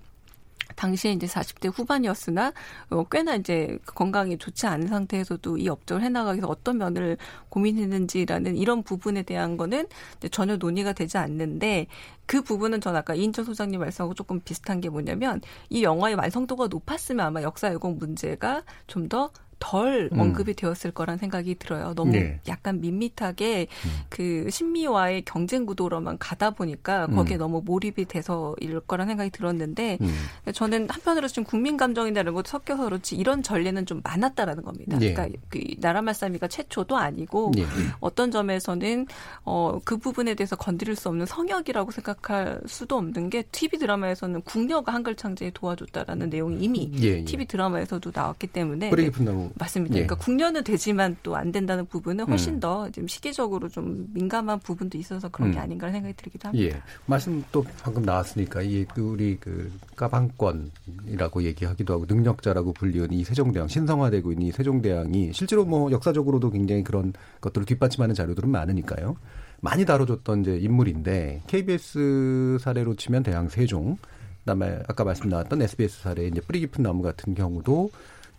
[0.75, 2.53] 당시에 이제 40대 후반이었으나
[2.89, 7.17] 어, 꽤나 이제 건강이 좋지 않은 상태에서도 이 업적을 해나가기 위해서 어떤 면을
[7.49, 9.87] 고민했는지라는 이런 부분에 대한 거는
[10.31, 11.87] 전혀 논의가 되지 않는데
[12.25, 17.25] 그 부분은 전 아까 이인철 소장님 말씀하고 조금 비슷한 게 뭐냐면 이 영화의 완성도가 높았으면
[17.25, 19.29] 아마 역사 왜곡 문제가 좀 더
[19.61, 20.19] 덜 음.
[20.19, 21.93] 언급이 되었을 거란 생각이 들어요.
[21.95, 22.39] 너무 네.
[22.47, 23.67] 약간 밋밋하게
[24.09, 27.39] 그 신미와의 경쟁 구도로만 가다 보니까 거기에 음.
[27.39, 30.13] 너무 몰입이 돼서 이럴 거란 생각이 들었는데 음.
[30.53, 34.97] 저는 한편으로 좀 국민 감정이나 이런 것도 섞여서 그렇지 이런 전례는 좀 많았다라는 겁니다.
[35.01, 35.13] 예.
[35.13, 37.65] 그러니까 그 나라 말싸미가 최초도 아니고 예.
[37.99, 39.07] 어떤 점에서는
[39.43, 44.93] 어 그 부분에 대해서 건드릴 수 없는 성역이라고 생각할 수도 없는 게 TV 드라마에서는 궁녀가
[44.93, 47.25] 한글 창제에 도와줬다라는 내용이 이미 예, 예.
[47.25, 49.50] TV 드라마에서도 나왔기 때문에 뿌리 깊은 나무.
[49.55, 49.95] 맞습니다.
[49.95, 50.03] 예.
[50.03, 52.59] 그러니까 국녀는 되지만 또 안 된다는 부분은 훨씬 음.
[52.59, 55.63] 더 지금 시기적으로 좀 민감한 부분도 있어서 그런 게 음.
[55.63, 56.75] 아닌가 생각이 들기도 합니다.
[56.77, 56.81] 예.
[57.05, 64.31] 말씀 또 방금 나왔으니까 이 우리 그 까방권이라고 얘기하기도 하고 능력자라고 불리는 이 세종대왕 신성화되고
[64.33, 69.15] 있는 이 세종대왕이 실제로 뭐 역사적으로도 굉장히 그런 것들을 뒷받침하는 자료들은 많으니까요.
[69.61, 73.97] 많이 다뤄줬던 이제 인물인데 KBS 사례로 치면 대왕 세종,
[74.39, 77.91] 그다음에 아까 말씀 나왔던 SBS 사례 이제 뿌리 깊은 나무 같은 경우도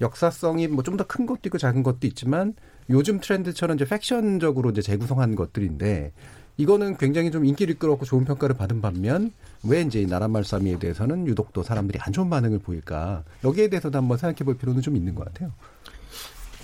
[0.03, 2.55] 역사성이 뭐 좀 더 큰 것도 있고 작은 것도 있지만
[2.91, 6.13] 요즘 트렌드처럼 이제 팩션적으로 이제 재구성한 것들인데
[6.59, 9.33] 이거는 굉장히 좀 인기를 끌었고 좋은 평가를 받은 반면
[9.65, 13.97] 왜 이제 이 나라말 싸미에 대해서는 유독 또 사람들이 안 좋은 반응을 보일까 여기에 대해서도
[13.97, 15.51] 한번 생각해 볼 필요는 좀 있는 것 같아요.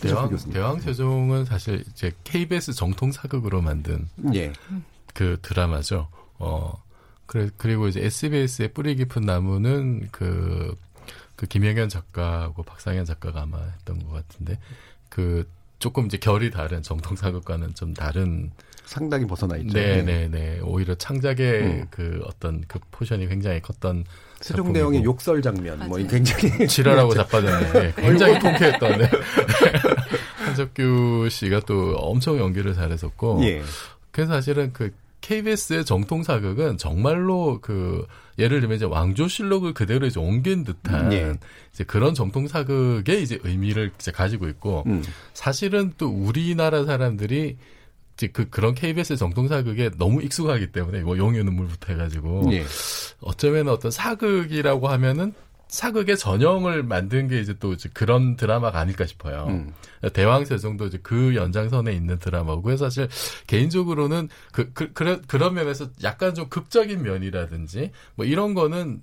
[0.00, 0.36] 대왕.
[0.52, 4.52] 대왕 세종은 사실 이제 KBS 정통 사극으로 만든 예.
[5.14, 6.08] 그 드라마죠.
[6.38, 6.72] 어,
[7.26, 10.76] 그래, 그리고 이제 SBS의 뿌리 깊은 나무는 그,
[11.38, 14.58] 그 김영현 작가하고 박상현 작가가 아마 했던 것 같은데,
[15.08, 15.48] 그
[15.78, 18.50] 조금 이제 결이 다른 정통 사극과는 좀 다른.
[18.84, 19.72] 상당히 벗어나 있죠.
[19.78, 20.60] 네 네 네.
[20.62, 21.86] 오히려 창작의 음.
[21.90, 24.04] 그 어떤 그 포션이 굉장히 컸던.
[24.40, 25.04] 세종대왕의.
[25.04, 29.10] 욕설 장면 뭐 굉장히 지랄하고 자빠졌는데 굉장히 통쾌했던 네.
[30.44, 33.62] 한석규 씨가 또 엄청 연기를 잘했었고 예.
[34.10, 34.92] 그래서 사실은 그
[35.28, 38.06] KBS의 정통 사극은 정말로 그
[38.38, 41.34] 예를 들면 이제 왕조실록을 그대로 이제 옮긴 듯한 예.
[41.74, 45.04] 이제 그런 정통 사극의 이제 의미를 이제 가지고 있고 음.
[45.34, 47.58] 사실은 또 우리나라 사람들이
[48.32, 52.64] 그 그런 KBS의 정통 사극에 너무 익숙하기 때문에 뭐 용의 눈물부터 해가지고 예.
[53.20, 55.34] 어쩌면 어떤 사극이라고 하면은
[55.68, 59.46] 사극의 전형을 만든 게 이제 또 이제 그런 드라마가 아닐까 싶어요.
[59.48, 59.72] 음.
[60.12, 63.08] 대왕세종도 이제 그 연장선에 있는 드라마고 사실
[63.46, 69.02] 개인적으로는 그, 그 그런 그런 면에서 약간 좀 극적인 면이라든지 뭐 이런 거는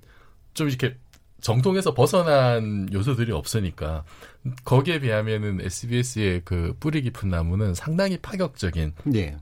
[0.53, 0.97] 좀 이렇게
[1.41, 4.03] 정통에서 벗어난 요소들이 없으니까
[4.63, 9.37] 거기에 비하면은 SBS의 그 뿌리 깊은 나무는 상당히 파격적인 예.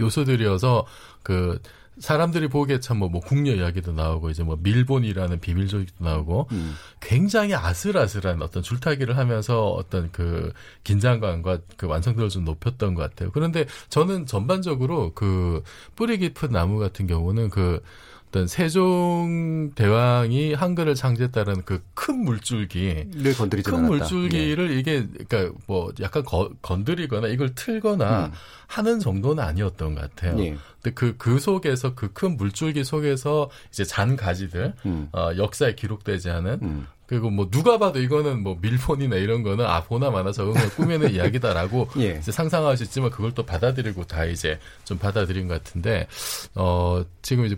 [0.00, 0.86] 요소들이어서
[1.22, 1.60] 그
[1.98, 6.74] 사람들이 보기에 참뭐 뭐 국녀 이야기도 나오고 이제 뭐 밀본이라는 비밀조직도 나오고 음.
[7.00, 10.52] 굉장히 아슬아슬한 어떤 줄타기를 하면서 어떤 그
[10.84, 13.30] 긴장감과 그 완성도를 좀 높였던 것 같아요.
[13.32, 15.62] 그런데 저는 전반적으로 그
[15.96, 17.80] 뿌리 깊은 나무 같은 경우는 그
[18.34, 23.88] 어떤 세종 대왕이 한글을 창제했다는 그 큰 물줄기, 를 건드리지 큰 않았다.
[23.88, 28.32] 물줄기를 이게 그러니까 뭐 약간 거, 건드리거나 이걸 틀거나 음.
[28.66, 30.38] 하는 정도는 아니었던 것 같아요.
[30.40, 30.56] 예.
[30.82, 35.08] 근데 그, 그 속에서 그 큰 물줄기 속에서 이제 잔 가지들, 음.
[35.12, 36.86] 어, 역사에 기록되지 않은, 음.
[37.06, 41.12] 그리고 뭐 누가 봐도 이거는 뭐 밀폰이나 이런 거는 아, 보나 마나 적은 걸 꾸미는
[41.14, 42.18] 이야기다라고 예.
[42.18, 46.06] 이제 상상할 수 있지만 그걸 또 받아들이고 다 이제 좀 받아들인 것 같은데,
[46.54, 47.56] 어, 지금 이제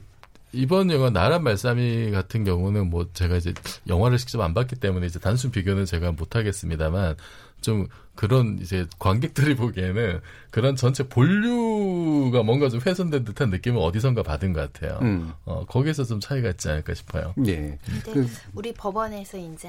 [0.53, 3.53] 이번 영화 나란 말싸미 같은 경우는 뭐 제가 이제
[3.89, 7.17] 영화를 직접 안 봤기 때문에 이제 단순 비교는 제가 못 하겠습니다만
[7.61, 14.53] 좀 그런 이제 관객들이 보기에는 그런 전체 본류가 뭔가 좀 훼손된 듯한 느낌을 어디선가 받은
[14.53, 14.99] 것 같아요.
[15.03, 15.33] 음.
[15.45, 17.35] 어, 거기에서 좀 차이가 있지 않을까 싶어요.
[17.47, 17.79] 예.
[17.85, 19.69] 근데 그- 우리 법원에서 이제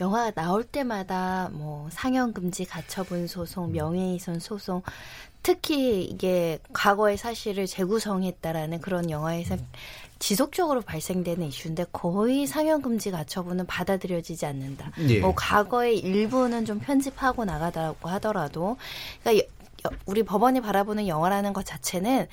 [0.00, 4.80] 영화가 나올 때마다 뭐 상영 금지 가처분 소송, 명예훼손 소송,
[5.48, 9.56] 특히 이게 과거의 사실을 재구성했다라는 그런 영화에서
[10.18, 14.92] 지속적으로 발생되는 이슈인데 거의 상영 금지 가처분은 받아들여지지 않는다.
[15.08, 15.20] 예.
[15.20, 18.76] 뭐 과거의 일부는 좀 편집하고 나가다고 하더라도
[19.22, 19.48] 그러니까
[20.04, 22.26] 우리 법원이 바라보는 영화라는 것 자체는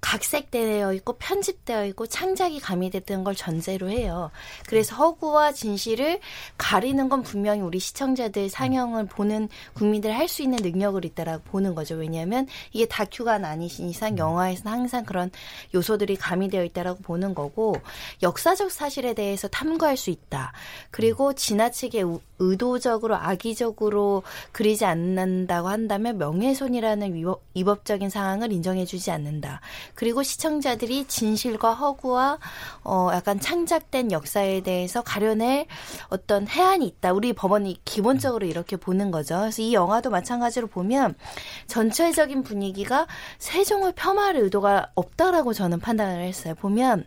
[0.00, 4.30] 각색되어 있고 편집되어 있고 창작이 가미됐던 걸 전제로 해요.
[4.66, 6.20] 그래서 허구와 진실을
[6.58, 11.96] 가리는 건 분명히 우리 시청자들 상영을 보는 국민들 할 수 있는 능력을 있다라고 보는 거죠.
[11.96, 15.30] 왜냐하면 이게 다큐가 아니신 이상 영화에서는 항상 그런
[15.74, 17.74] 요소들이 가미되어 있다라고 보는 거고
[18.22, 20.52] 역사적 사실에 대해서 탐구할 수 있다.
[20.92, 29.60] 그리고 지나치게 우- 의도적으로 악의적으로 그리지 않는다고 한다면 명예훼손이라는 위법, 위법적인 상황을 인정해주지 않는다.
[29.94, 32.38] 그리고 시청자들이 진실과 허구와
[32.84, 35.66] 어 약간 창작된 역사에 대해서 가려낼
[36.08, 37.12] 어떤 해안이 있다.
[37.12, 39.38] 우리 법원이 기본적으로 이렇게 보는 거죠.
[39.40, 41.14] 그래서 이 영화도 마찬가지로 보면
[41.66, 43.06] 전체적인 분위기가
[43.38, 46.54] 세종을 폄하할 의도가 없다라고 저는 판단을 했어요.
[46.54, 47.06] 보면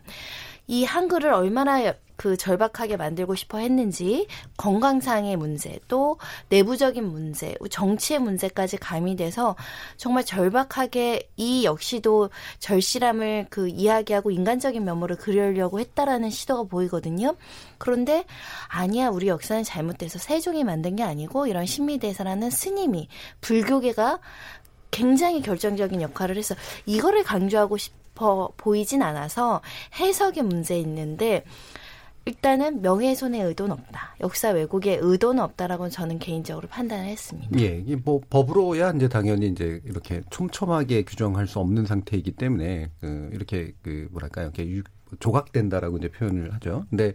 [0.66, 8.76] 이 한글을 얼마나 그 절박하게 만들고 싶어 했는지 건강상의 문제 또 내부적인 문제 정치의 문제까지
[8.76, 9.56] 가미돼서
[9.96, 17.36] 정말 절박하게 이 역시도 절실함을 그 이야기하고 인간적인 면모를 그리려고 했다라는 시도가 보이거든요.
[17.78, 18.24] 그런데
[18.68, 23.08] 아니야 우리 역사는 잘못돼서 세종이 만든 게 아니고 이런 신미대사라는 스님이
[23.40, 24.20] 불교계가
[24.90, 26.54] 굉장히 결정적인 역할을 해서
[26.86, 29.60] 이거를 강조하고 싶어 보이진 않아서
[29.98, 31.44] 해석의 문제 있는데
[32.26, 34.16] 일단은 명예훼손의 의도는 없다.
[34.20, 37.50] 역사 왜곡의 의도는 없다라고 저는 개인적으로 판단을 했습니다.
[37.60, 43.74] 예, 뭐 법으로야 이제 당연히 이제 이렇게 촘촘하게 규정할 수 없는 상태이기 때문에 그 이렇게
[43.82, 44.82] 그 뭐랄까요, 이렇게 유-
[45.20, 46.86] 조각된다라고 이제 표현을 하죠.
[46.88, 47.12] 근데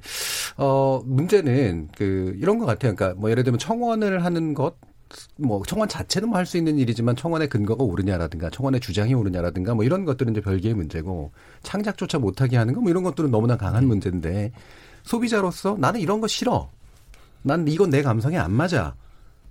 [0.58, 2.94] 어 문제는 그 이런 것 같아요.
[2.96, 4.76] 그러니까 뭐 예를 들면 청원을 하는 것.
[5.38, 9.84] 뭐 청원 자체는 뭐 할 수 있는 일이지만 청원의 근거가 옳으냐라든가 청원의 주장이 옳으냐라든가 뭐
[9.84, 11.32] 이런 것들은 이제 별개의 문제고
[11.64, 14.52] 창작조차 못하게 하는 거 뭐 이런 것들은 너무나 강한 문제인데
[15.04, 16.70] 소비자로서 나는 이런 거 싫어.
[17.42, 18.96] 난 이건 내 감성에 안 맞아.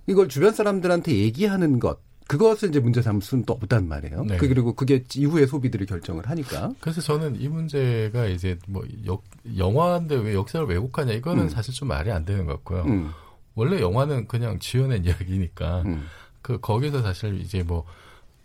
[0.07, 1.99] 이걸 주변 사람들한테 얘기하는 것.
[2.27, 4.23] 그것을 이제 문제 삼을 수는 또 없단 말이에요.
[4.25, 4.37] 네.
[4.37, 6.71] 그 그리고 그게 이후에 소비들이 결정을 하니까.
[6.79, 9.23] 그래서 저는 이 문제가 이제 뭐 역,
[9.57, 11.49] 영화인데 왜 역사를 왜곡하냐 이거는 음.
[11.49, 12.83] 사실 좀 말이 안 되는 것 같고요.
[12.83, 13.11] 음.
[13.55, 16.05] 원래 영화는 그냥 지어낸 이야기니까 음.
[16.43, 17.85] 그 거기서 사실 이제 뭐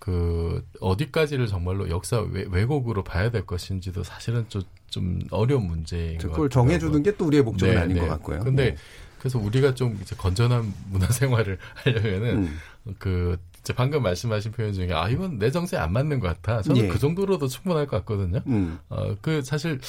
[0.04, 4.60] 그 어디까지를 정말로 역사 왜, 왜곡으로 봐야 될 것인지도 사실은 좀,
[4.94, 6.48] 좀 어려운 문제인 것 그걸.
[6.48, 8.00] 정해주는 게 또 우리의 목적은 네, 아닌 네.
[8.02, 8.40] 것 같고요.
[8.44, 8.76] 근데 네.
[9.18, 12.58] 그래서 우리가 좀 이제 건전한 문화 생활을 하려면은 음.
[12.98, 16.62] 그 이제 방금 말씀하신 표현 중에 아 이건 내 정서에 안 맞는 것 같아.
[16.62, 16.88] 저는 예.
[16.88, 18.40] 그 정도로도 충분할 것 같거든요.
[18.46, 18.78] 음.
[18.88, 19.80] 어, 그 사실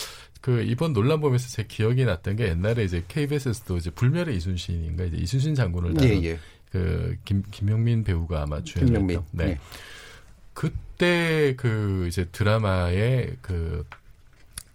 [0.42, 5.18] 그 이번 논란 보면서 제 기억이 났던 게 옛날에 이제 KBS에서도 이제 불멸의 이순신인가 이제
[5.18, 6.40] 이순신 장군을 예, 다룬 예.
[6.72, 8.64] 그 김, 김용민 배우가 아마.
[8.64, 9.08] 주연했던.
[9.32, 9.46] 네.
[9.46, 9.60] 네.
[10.54, 13.84] 그때 그 이제 드라마에 그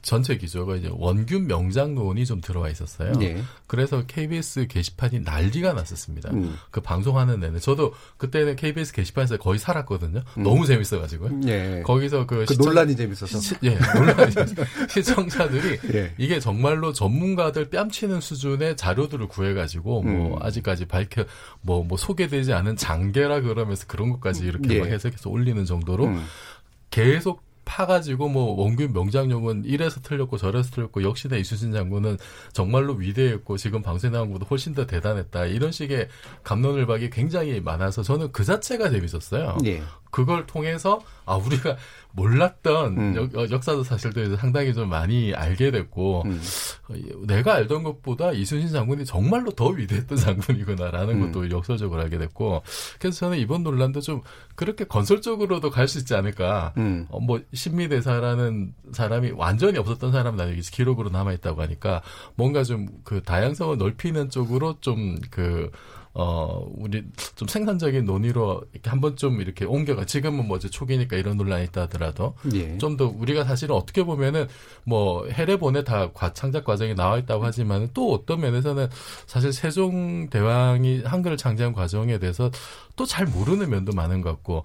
[0.03, 3.13] 전체 기조가 이제 원균 명장론이 좀 들어와 있었어요.
[3.21, 3.43] 예.
[3.67, 6.31] 그래서 KBS 게시판이 난리가 났었습니다.
[6.31, 6.57] 음.
[6.71, 10.23] 그 방송하는 내내 저도 그때는 KBS 게시판에서 거의 살았거든요.
[10.39, 10.43] 음.
[10.43, 11.83] 너무 재밌어가지고 예.
[11.85, 13.39] 거기서 그, 그 논란이 재밌어서.
[13.39, 14.33] 시, 예, 논란이
[14.89, 16.15] 시청자들이 예.
[16.17, 20.43] 이게 정말로 전문가들 뺨치는 수준의 자료들을 구해가지고 뭐 음.
[20.43, 21.25] 아직까지 밝혀
[21.61, 24.81] 뭐뭐 소개되지 않은 장계라 그러면서 그런 것까지 이렇게 예.
[24.81, 26.25] 막 해석해서 올리는 정도로 음.
[26.91, 32.19] 계속 파가지고 뭐 원균 명장용은 이래서 틀렸고 저래서 틀렸고 역시나 이수진 장군은
[32.53, 36.09] 정말로 위대했고 지금 방송에 나온 것보다 훨씬 더 대단했다 이런 식의
[36.43, 39.59] 감론을박이 굉장히 많아서 저는 그 자체가 재밌었어요.
[39.67, 39.83] 예.
[40.11, 41.77] 그걸 통해서 아 우리가
[42.13, 43.17] 몰랐던 음.
[43.17, 46.41] 역, 어, 역사도 사실도 상당히 좀 많이 알게 됐고 음.
[46.89, 46.95] 어,
[47.27, 51.33] 내가 알던 것보다 이순신 장군이 정말로 더 위대했던 장군이구나라는 음.
[51.33, 52.63] 것도 역설적으로 알게 됐고
[52.99, 54.23] 그래서 저는 이번 논란도 좀
[54.57, 57.07] 그렇게 건설적으로도 갈 수 있지 않을까 음.
[57.11, 62.03] 어, 뭐 신미대사라는 사람이 완전히 없었던 사람은 아니고 기록으로 남아 있다고 하니까
[62.37, 65.71] 뭔가 좀 그 다양성을 넓히는 쪽으로 좀그
[66.13, 67.05] 어, 우리
[67.37, 70.07] 좀 생산적인 논의로 이렇게 한번 좀 이렇게 옮겨가.
[70.07, 72.77] 지금은 뭐 이제 초기니까 이런 논란이 있다 하더라도 예.
[72.79, 74.49] 좀더 우리가 사실은 어떻게 보면은
[74.85, 78.89] 뭐 해례본에 다 과- 창작 과정이 나와 있다고 하지만 또 어떤 면에서는
[79.27, 82.51] 사실 세종 대왕이 한글을 창제한 과정에 대해서
[82.97, 84.63] 또 잘 모르는 면도 많은 것 같고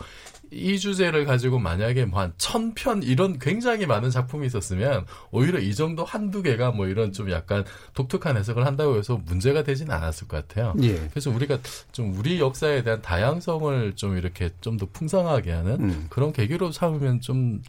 [0.55, 5.73] 이 주제를 가지고 만약에 뭐 한 천 편 이런 굉장히 많은 작품이 있었으면 오히려 이
[5.75, 7.63] 정도 한두 개가 뭐 이런 좀 약간
[7.93, 10.73] 독특한 해석을 한다고 해서 문제가 되지는 않았을 것 같아요.
[10.81, 10.95] 예.
[11.09, 11.57] 그래서 우리가
[11.91, 16.07] 좀 우리 역사에 대한 다양성을 좀 이렇게 좀 더 풍성하게 하는 음.
[16.09, 17.61] 그런 계기로 삼으면 좀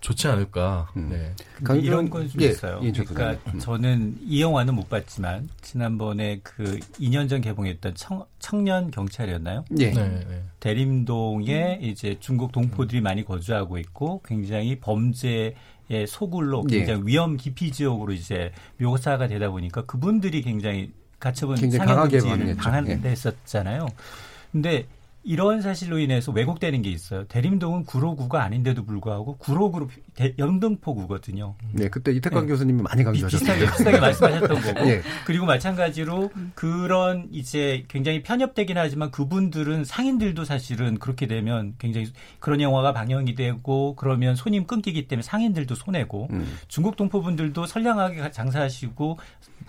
[0.00, 0.88] 좋지 않을까.
[0.94, 1.34] 네.
[1.62, 2.80] 근데 이런 건좀 예, 있어요.
[2.82, 3.50] 이인철 그러니까.
[3.52, 3.58] 음.
[3.58, 9.64] 저는 이 영화는 못 봤지만 지난번에 그 2년 전 개봉했던 청, 청년 경찰이었나요?
[9.78, 9.90] 예.
[9.90, 10.42] 네, 네.
[10.60, 15.54] 대림동에 이제 중국 동포들이 많이 거주하고 있고 굉장히 범죄
[15.92, 16.76] 의 소굴로 예.
[16.76, 22.50] 굉장히 위험 기피 지역으로 이제 묘사가 되다 보니까 그분들이 굉장히 가처분 굉장히 강하게 반응했죠.
[22.50, 22.54] 예.
[22.54, 23.88] 방한했었잖아요.
[24.52, 24.86] 근데
[25.22, 27.24] 이런 사실로 인해서 왜곡되는 게 있어요.
[27.24, 31.56] 대림동은 구로구가 아닌데도 불구하고 구로구로 대- 영등포구거든요.
[31.72, 32.48] 네, 그때 이태광 네.
[32.48, 33.38] 교수님이 많이 강조하셨어요.
[33.58, 34.80] 비슷하게, 비슷하게 말씀하셨던 거고.
[34.88, 35.02] 예.
[35.26, 42.92] 그리고 마찬가지로 그런 이제 굉장히 편협되긴 하지만 그분들은 상인들도 사실은 그렇게 되면 굉장히 그런 영화가
[42.94, 46.46] 방영이 되고 그러면 손님 끊기기 때문에 상인들도 손해고 음.
[46.68, 49.18] 중국 동포분들도 선량하게 장사하시고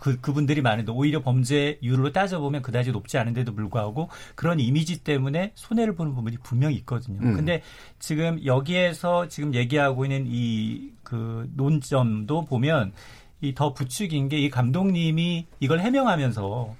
[0.02, 6.16] 그, 그분들이 많은데 오히려 범죄율로 따져보면 그다지 높지 않은데도 불구하고 그런 이미지 때문에 손해를 보는
[6.16, 7.20] 부분이 분명히 있거든요.
[7.22, 7.36] 음.
[7.36, 7.62] 근데
[8.00, 12.94] 지금 여기에서 지금 얘기하고 있는 이 그 논점도 보면
[13.42, 16.74] 이 더 부추긴 게 이 감독님이 이걸 해명하면서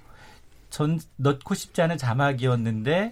[0.70, 3.10] 전 넣고 싶지 않은 자막이었는데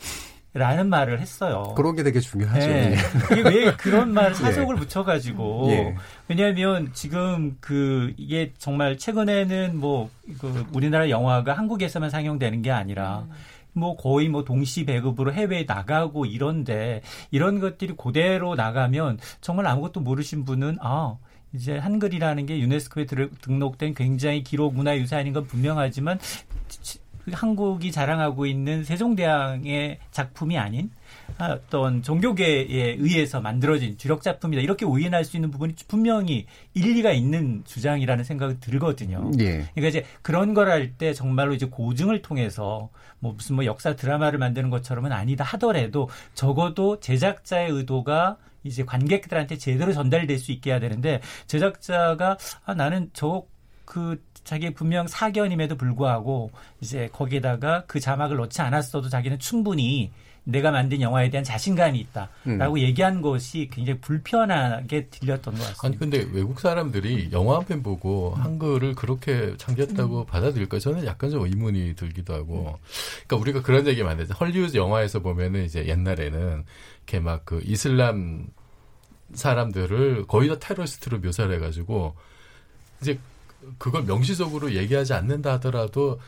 [0.52, 1.74] 라는 말을 했어요.
[1.76, 2.66] 그런 게 되게 중요하죠.
[2.66, 2.96] 네.
[2.96, 3.38] 예.
[3.38, 4.80] 이게 왜 그런 말 사속을 예.
[4.80, 5.94] 붙여가지고 예.
[6.26, 13.26] 왜냐하면 지금 그 이게 정말 최근에는 뭐 그 우리나라 영화가 한국에서만 상영되는 게 아니라
[13.72, 20.44] 뭐 거의 뭐 동시 배급으로 해외에 나가고 이런데 이런 것들이 그대로 나가면 정말 아무것도 모르신
[20.44, 21.16] 분은 아
[21.52, 26.18] 이제 한글이라는 게 유네스코에 들- 등록된 굉장히 기록 문화 유산인 건 분명하지만
[26.68, 26.98] 치-
[27.34, 30.90] 한국이 자랑하고 있는 세종대왕의 작품이 아닌
[31.38, 38.24] 어떤 종교계에 의해서 만들어진 주력 작품이다 이렇게 오인할 수 있는 부분이 분명히 일리가 있는 주장이라는
[38.24, 39.30] 생각이 들거든요.
[39.40, 39.64] 예.
[39.74, 44.38] 그러니까 이제 그런 걸 할 때 정말로 이제 고증을 통해서 뭐 무슨 뭐 역사 드라마를
[44.38, 51.20] 만드는 것처럼은 아니다 하더라도 적어도 제작자의 의도가 이제 관객들한테 제대로 전달될 수 있게 해야 되는데
[51.46, 59.38] 제작자가 아 나는 저그 자기 분명 사견임에도 불구하고 이제 거기에다가 그 자막을 넣지 않았어도 자기는
[59.38, 60.10] 충분히
[60.42, 65.86] 내가 만든 영화에 대한 자신감이 있다라고 얘기한 것이 굉장히 불편하게 들렸던 것 같습니다.
[65.86, 71.44] 아니 근데 외국 사람들이 영화 한 편 보고 한글을 그렇게 창제했다고 받아들일까 저는 약간 좀
[71.44, 72.76] 의문이 들기도 하고.
[73.28, 74.34] 그러니까 우리가 그런 얘기 많이 하죠.
[74.34, 76.64] 헐리우드 영화에서 보면은 이제 옛날에는
[77.06, 78.48] 이렇게 막 그 이슬람
[79.32, 82.16] 사람들을 거의 다 테러리스트로 묘사를 해가지고
[83.00, 83.16] 이제
[83.78, 86.20] 그걸 명시적으로 얘기하지 않는다 하더라도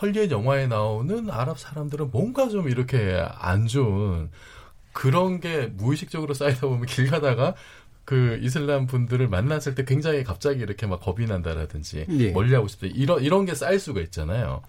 [0.00, 4.30] 헐리우드 영화에 나오는 아랍 사람들은 뭔가 좀 이렇게 안 좋은
[4.92, 7.54] 그런 게 무의식적으로 쌓이다 보면 길 가다가
[8.04, 12.30] 그 이슬람 분들을 만났을 때 굉장히 갑자기 이렇게 막 겁이 난다라든지 예.
[12.30, 14.62] 멀리하고 싶다 이런 이런 게 쌓일 수가 있잖아요.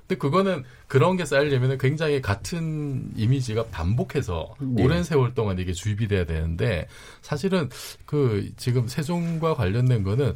[0.00, 4.82] 근데 그거는 그런 게 쌓이려면 굉장히 같은 이미지가 반복해서 예.
[4.82, 6.88] 오랜 세월 동안 이게 주입이 돼야 되는데
[7.20, 7.70] 사실은
[8.04, 10.34] 그 지금 세종과 관련된 거는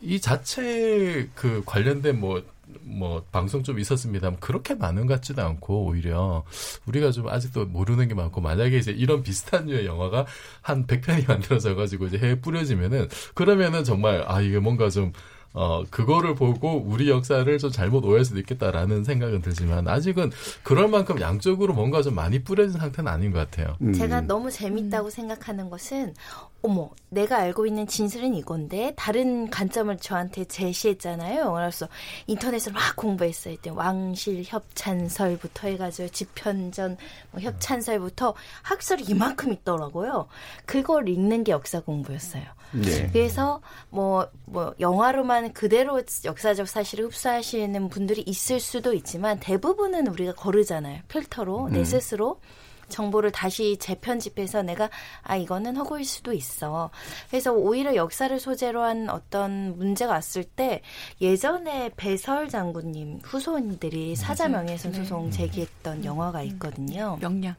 [0.00, 6.44] 이 자체 그 관련된 뭐뭐 방송 좀 있었습니다만 그렇게 많은 것 같지도 않고 오히려
[6.86, 10.26] 우리가 좀 아직도 모르는 게 많고 만약에 이제 이런 비슷한 류의 영화가
[10.62, 15.12] 한 100편이 만들어져 가지고 이제 해외 뿌려지면은 그러면은 정말 아 이게 뭔가 좀
[15.58, 20.30] 어, 그거를 보고 우리 역사를 좀 잘못 오해할 수도 있겠다라는 생각은 들지만 아직은
[20.62, 23.74] 그럴 만큼 양쪽으로 뭔가 좀 많이 뿌려진 상태는 아닌 것 같아요.
[23.80, 23.94] 음.
[23.94, 26.12] 제가 너무 재밌다고 생각하는 것은
[26.60, 31.40] 어머, 내가 알고 있는 진실은 이건데 다른 관점을 저한테 제시했잖아요.
[31.40, 31.88] 영화로서
[32.26, 33.56] 인터넷을 막 공부했어요.
[33.62, 36.96] 때 왕실 협찬설부터 해가지고 지편전
[37.30, 40.26] 뭐 협찬설부터 학설이 이만큼 있더라고요.
[40.66, 42.44] 그걸 읽는 게 역사 공부였어요.
[42.72, 43.08] 네.
[43.12, 51.00] 그래서 뭐, 뭐, 영화로만 그대로 역사적 사실을 흡수하시는 분들이 있을 수도 있지만 대부분은 우리가 거르잖아요.
[51.08, 51.84] 필터로, 내 음.
[51.84, 52.40] 스스로.
[52.88, 54.90] 정보를 다시 재편집해서 내가
[55.22, 56.90] 아 이거는 허구일 수도 있어.
[57.28, 60.82] 그래서 오히려 역사를 소재로 한 어떤 문제가 왔을 때
[61.20, 65.36] 예전에 배설 장군님 후손들이 사자 명예훼손 소송 네.
[65.36, 67.18] 제기했던 영화가 있거든요.
[67.20, 67.56] 명량.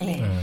[0.00, 0.20] 네.
[0.20, 0.40] 네.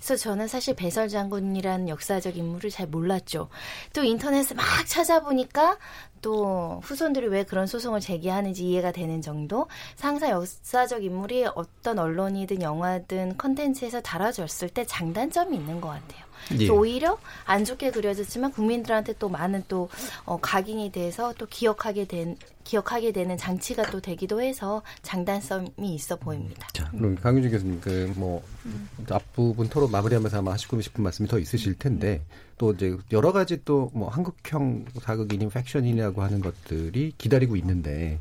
[0.00, 3.50] 그래서 저는 사실 배설 장군이라는 역사적 인물을 잘 몰랐죠.
[3.92, 5.78] 또 인터넷에 막 찾아보니까
[6.22, 9.66] 또 후손들이 왜 그런 소송을 제기하는지 이해가 되는 정도.
[9.96, 16.30] 상상 역사적 인물이 어떤 언론이든 영화든 컨텐츠에서 다뤄졌을 때 장단점이 있는 것 같아요.
[16.58, 16.68] 예.
[16.68, 19.88] 오히려 안 좋게 그려졌지만 국민들한테 또 많은 또
[20.24, 26.68] 어, 각인이 돼서 또 기억하게 된 기억하게 되는 장치가 또 되기도 해서 장단점이 있어 보입니다.
[26.72, 28.88] 자, 그럼 강윤주 교수님 그뭐 음.
[29.10, 32.22] 앞부분 토론 마무리하면서 아마 하시고 싶은 말씀이 더 있으실 텐데
[32.60, 38.18] 또 이제 여러 가지 또 뭐 한국형 사극이니 팩션이라고 하는 것들이 기다리고 있는데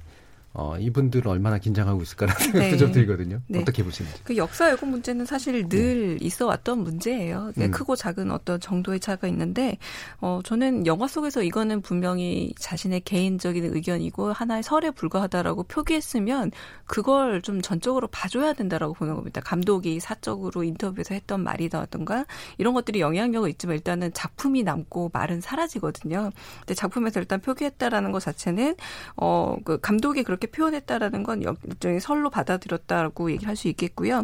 [0.60, 2.78] 어, 이분들은 얼마나 긴장하고 있을까라는 생각도 네.
[2.78, 3.40] 좀 들거든요.
[3.48, 3.62] 네.
[3.62, 4.20] 어떻게 보시는지.
[4.26, 6.26] 그 역사 왜곡 문제는 사실 늘 네.
[6.26, 7.54] 있어 왔던 문제예요.
[7.58, 7.72] 음.
[7.72, 9.78] 크고 작은 어떤 정도의 차가 있는데,
[10.20, 16.52] 어, 저는 영화 속에서 이거는 분명히 자신의 개인적인 의견이고 하나의 설에 불과하다라고 표기했으면
[16.86, 19.40] 그걸 좀 전적으로 봐줘야 된다라고 보는 겁니다.
[19.40, 22.26] 감독이 사적으로 인터뷰에서 했던 말이다든가
[22.58, 26.32] 이런 것들이 영향력은 있지만 일단은 작품이 남고 말은 사라지거든요.
[26.60, 28.76] 근데 작품에서 일단 표기했다라는 것 자체는,
[29.16, 34.24] 어, 그 감독이 그렇게 표현했다라는 건 일종의 설로 받아들였다고 얘기를 할수 있겠고요.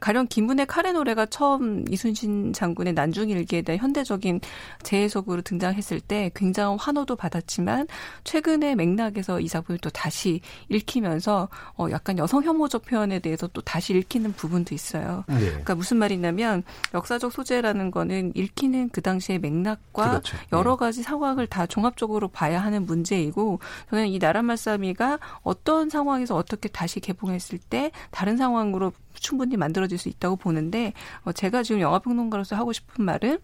[0.00, 4.40] 가령 김문의 카레 노래가 처음 이순신 장군의 난중일기에 대한 현대적인
[4.82, 7.86] 재해석으로 등장했을 때 굉장한 환호도 받았지만
[8.24, 11.48] 최근의 맥락에서 이 작품을 또 다시 읽히면서
[11.78, 15.24] 어 약간 여성 혐오적 표현에 대해서 또 다시 읽히는 부분도 있어요.
[15.28, 15.38] 네.
[15.38, 16.62] 그러니까 무슨 말이냐면
[16.92, 20.36] 역사적 소재라는 거는 읽히는 그 당시의 맥락과 그렇죠.
[20.52, 23.60] 여러 가지 상황을 다 종합적으로 봐야 하는 문제이고
[23.90, 30.08] 저는 이 나라 말싸미가 어떤 상황에서 어떻게 다시 개봉했을 때 다른 상황으로 충분히 만들어질 수
[30.08, 30.92] 있다고 보는데
[31.24, 33.38] 어, 제가 지금 영화 평론가로서 하고 싶은 말은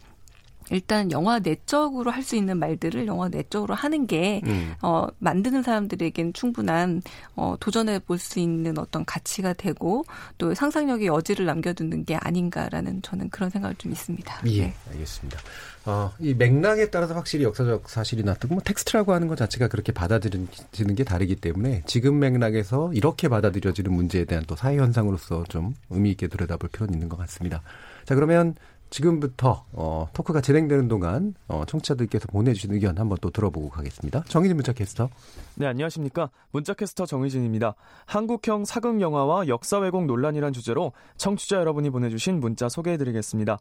[0.71, 4.75] 일단 영화 내적으로 할 수 있는 말들을 영화 내적으로 하는 게 음.
[4.83, 7.03] 어, 만드는 사람들에겐 충분한
[7.35, 10.05] 어, 도전해 볼 수 있는 어떤 가치가 되고
[10.37, 14.43] 또 상상력의 여지를 남겨두는 게 아닌가라는 저는 그런 생각을 좀 있습니다.
[14.49, 14.75] 예, 네.
[14.91, 15.39] 알겠습니다.
[15.87, 21.05] 어, 이 맥락에 따라서 확실히 역사적 사실이나 또뭐 텍스트라고 하는 것 자체가 그렇게 받아들여지는 게
[21.05, 26.69] 다르기 때문에 지금 맥락에서 이렇게 받아들여지는 문제에 대한 또 사회 현상으로서 좀 의미 있게 들여다볼
[26.71, 27.63] 필요는 있는 것 같습니다.
[28.05, 28.55] 자 그러면
[28.91, 34.25] 지금부터 어, 토크가 진행되는 동안 어, 청취자들께서 보내주신 의견 한번 또 들어보고 가겠습니다.
[34.29, 35.09] 정희진 문자캐스터.
[35.55, 36.31] 네, 안녕하십니까.
[36.51, 37.75] 문자캐스터 정희진입니다.
[38.07, 43.61] 한국형 사극 영화와 역사 왜곡 논란이란 주제로 청취자 여러분이 보내주신 문자 소개해드리겠습니다.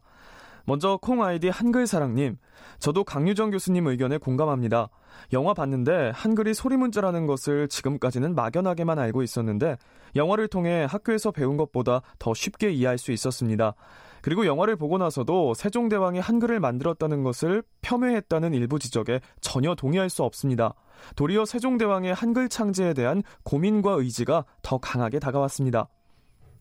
[0.70, 2.38] 먼저 콩 아이디 한글사랑님.
[2.78, 4.88] 저도 강유정 교수님 의견에 공감합니다.
[5.32, 9.78] 영화 봤는데 한글이 소리 문자라는 것을 지금까지는 막연하게만 알고 있었는데
[10.14, 13.74] 영화를 통해 학교에서 배운 것보다 더 쉽게 이해할 수 있었습니다.
[14.22, 20.74] 그리고 영화를 보고 나서도 세종대왕이 한글을 만들었다는 것을 폄훼했다는 일부 지적에 전혀 동의할 수 없습니다.
[21.16, 25.88] 도리어 세종대왕의 한글 창제에 대한 고민과 의지가 더 강하게 다가왔습니다.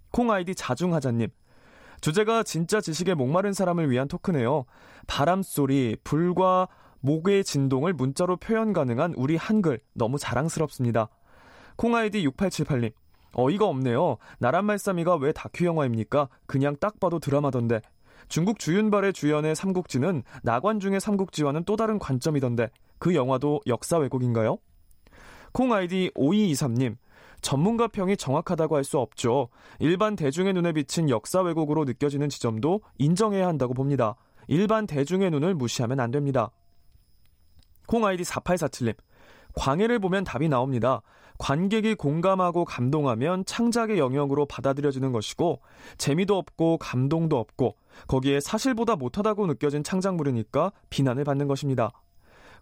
[0.10, 1.30] 콩 아이디 자중하자님.
[2.02, 4.66] 주제가 진짜 지식에 목마른 사람을 위한 토크네요.
[5.08, 6.68] 바람소리, 불과
[7.02, 11.10] 목의 진동을 문자로 표현 가능한 우리 한글 너무 자랑스럽습니다.
[11.76, 12.91] 콩 아이디 6878님.
[13.34, 14.18] 어이가 없네요.
[14.39, 16.30] 나란 말싸미가 왜 다큐 영화입니까?
[16.45, 17.82] 그냥 딱 봐도 드라마던데.
[18.28, 22.70] 중국 주윤발의 주연의 삼국지는 나관 중의 삼국지와는 또 다른 관점이던데
[23.00, 24.58] 그 영화도 역사 왜곡인가요?
[25.52, 26.95] 콩 아이디 5223님
[27.42, 29.50] 전문가 평이 정확하다고 할 수 없죠.
[29.80, 34.16] 일반 대중의 눈에 비친 역사 왜곡으로 느껴지는 지점도 인정해야 한다고 봅니다.
[34.48, 36.50] 일반 대중의 눈을 무시하면 안 됩니다.
[37.86, 38.96] 콩 아이디 4847님
[39.54, 41.02] 광해를 보면 답이 나옵니다.
[41.38, 45.62] 관객이 공감하고 감동하면 창작의 영역으로 받아들여지는 것이고
[45.98, 47.78] 재미도 없고 감동도 없고
[48.08, 51.92] 거기에 사실보다 못하다고 느껴진 창작물이니까 비난을 받는 것입니다.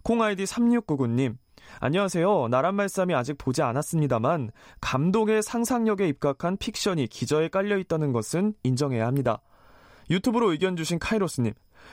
[0.02, 1.36] 콩 아이디 3699님
[1.80, 2.48] 안녕하세요.
[2.48, 4.50] 나란 말씀이 아직 보지 않았습니다만
[4.80, 9.40] 감동의 상상력에 입각한 픽션이 기저에 깔려 있다는 것은 인정해야 합니다.
[10.10, 11.52] 유튜브로 의견 주신 카이로스님.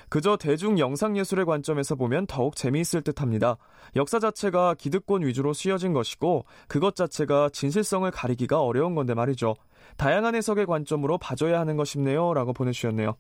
[0.10, 3.58] 그저 대중 영상 예술의 관점에서 보면 더욱 재미있을 듯 합니다.
[3.96, 9.56] 역사 자체가 기득권 위주로 씌어진 것이고 그것 자체가 진실성을 가리기가 어려운 건데 말이죠.
[9.98, 12.34] 다양한 해석의 관점으로 봐줘야 하는 것이네요.
[12.34, 13.16] 라고 보내주셨네요.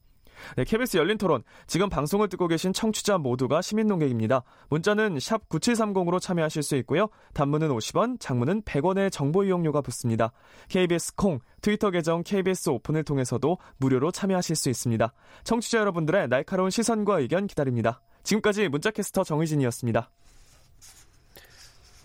[0.56, 1.44] 네, KBS 열린 토론.
[1.68, 4.44] 지금 방송을 듣고 계신 청취자 모두가 시민 농객입니다.
[4.70, 7.08] 문자는 샵 9730으로 참여하실 수 있고요.
[7.34, 10.32] 단문은 50원, 장문은 100원의 정보 이용료가 붙습니다.
[10.70, 15.14] KBS 콩, 트위터 계정 KBS 오픈을 통해서도 무료로 참여하실 수 있습니다.
[15.44, 18.02] 청취자 여러분들의 날카로운 시선과 의견 기다립니다.
[18.24, 20.10] 지금까지 문자캐스터 정의진이었습니다.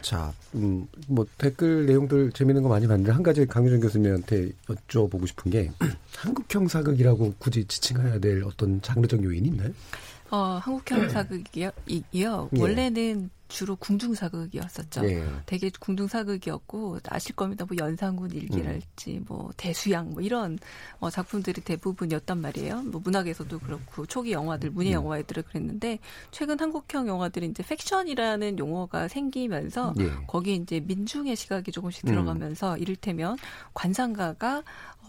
[0.03, 5.51] 자, 음, 뭐 댓글 내용들 재밌는 거 많이 봤는데 한 가지 강유정 교수님한테 여쭤보고 싶은
[5.51, 5.71] 게
[6.17, 9.71] 한국 형 사극이라고 굳이 지칭해야 될 어떤 장르적 요인이 있나요?
[10.31, 11.71] 어, 한국 형 사극이요.
[11.87, 12.49] 이요.
[12.57, 12.61] 예.
[12.61, 15.03] 원래는 주로 궁중사극이었었죠.
[15.03, 15.23] 네.
[15.45, 17.67] 되게 궁중사극이었고 아실 겁니다.
[17.69, 19.25] 뭐 연산군 일기랄지 음.
[19.29, 20.59] 뭐 대수양 뭐 이런
[21.01, 22.83] 어, 작품들이 대부분이었단 말이에요.
[22.85, 24.95] 뭐 문학에서도 그렇고 초기 영화들 문예 음.
[24.95, 25.99] 영화들을 그랬는데
[26.31, 30.09] 최근 한국형 영화들이 이제 팩션이라는 용어가 생기면서 네.
[30.27, 32.79] 거기에 이제 민중의 시각이 조금씩 들어가면서 음.
[32.79, 33.37] 이를테면
[33.75, 34.63] 관상가가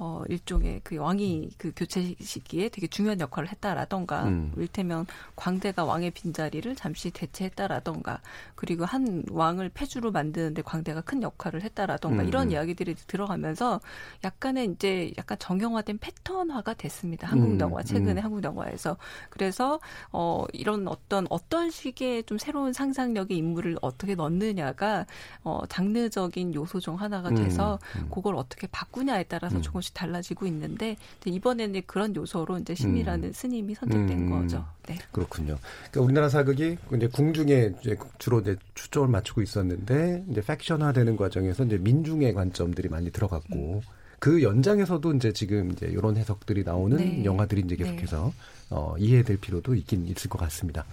[0.03, 4.51] 어, 일종의 그 왕이 그 교체 시기에 되게 중요한 역할을 했다라던가, 음.
[4.57, 8.19] 이를테면 광대가 왕의 빈자리를 잠시 대체했다라던가,
[8.55, 12.27] 그리고 한 왕을 폐주로 만드는데 광대가 큰 역할을 했다라던가, 음.
[12.27, 12.51] 이런 음.
[12.51, 13.79] 이야기들이 들어가면서
[14.23, 17.27] 약간의 이제 약간 정형화된 패턴화가 됐습니다.
[17.27, 18.25] 한국 음, 영화, 최근에 음.
[18.25, 18.97] 한국 영화에서.
[19.29, 19.79] 그래서,
[20.11, 25.05] 어, 이런 어떤, 어떤 식의 좀 새로운 상상력의 인물을 어떻게 넣느냐가,
[25.43, 30.97] 어, 장르적인 요소 중 하나가 돼서, 음, 그걸 어떻게 바꾸냐에 따라서 조금씩 조금씩 달라지고 있는데
[31.25, 33.33] 이번에는 그런 요소로 이제 신미라는 음.
[33.33, 34.29] 스님이 선택된 음.
[34.29, 34.65] 거죠.
[34.87, 34.97] 네.
[35.11, 35.57] 그렇군요.
[35.91, 41.77] 그러니까 우리나라 사극이 이제 궁중에 이제 주로 이제 초점을 맞추고 있었는데 이제 팩션화되는 과정에서 이제
[41.77, 43.81] 민중의 관점들이 많이 들어갔고 음.
[44.19, 47.25] 그 연장에서도 이제 지금 이제 이런 해석들이 나오는 네.
[47.25, 48.33] 영화들이 이제 계속해서 네.
[48.69, 50.85] 어, 이해될 필요도 있긴 있을 것 같습니다.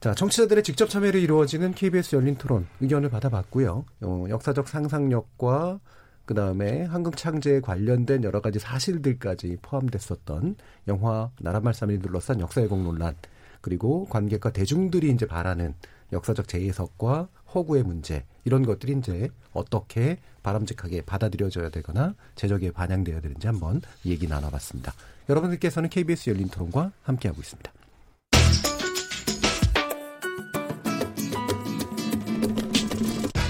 [0.00, 3.84] 자, 청취자들의 직접 참여로 이루어지는 KBS 열린 토론 의견을 받아봤고요.
[4.02, 5.80] 어, 역사적 상상력과
[6.28, 10.56] 그 다음에 한국 창제에 관련된 여러 가지 사실들까지 포함됐었던
[10.86, 13.16] 영화 나라말 삼일이 둘러싼 역사의공 논란
[13.62, 15.72] 그리고 관객과 대중들이 이제 바라는
[16.12, 23.80] 역사적 재해석과 허구의 문제 이런 것들이 이제 어떻게 바람직하게 받아들여져야 되거나 제적에 반영되어야 되는지 한번
[24.04, 24.92] 얘기 나눠봤습니다.
[25.30, 27.72] 여러분들께서는 KBS 열린 토론과 함께하고 있습니다.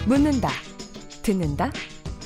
[0.07, 0.51] 묻는다,
[1.25, 1.73] 듣는다.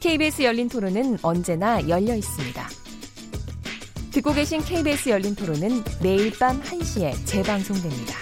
[0.00, 2.62] KBS 열린 토론은 언제나 열려 있습니다.
[4.12, 8.14] 듣고 계신 KBS 열린 토론은 매일 밤 1시에 재방송됩니다.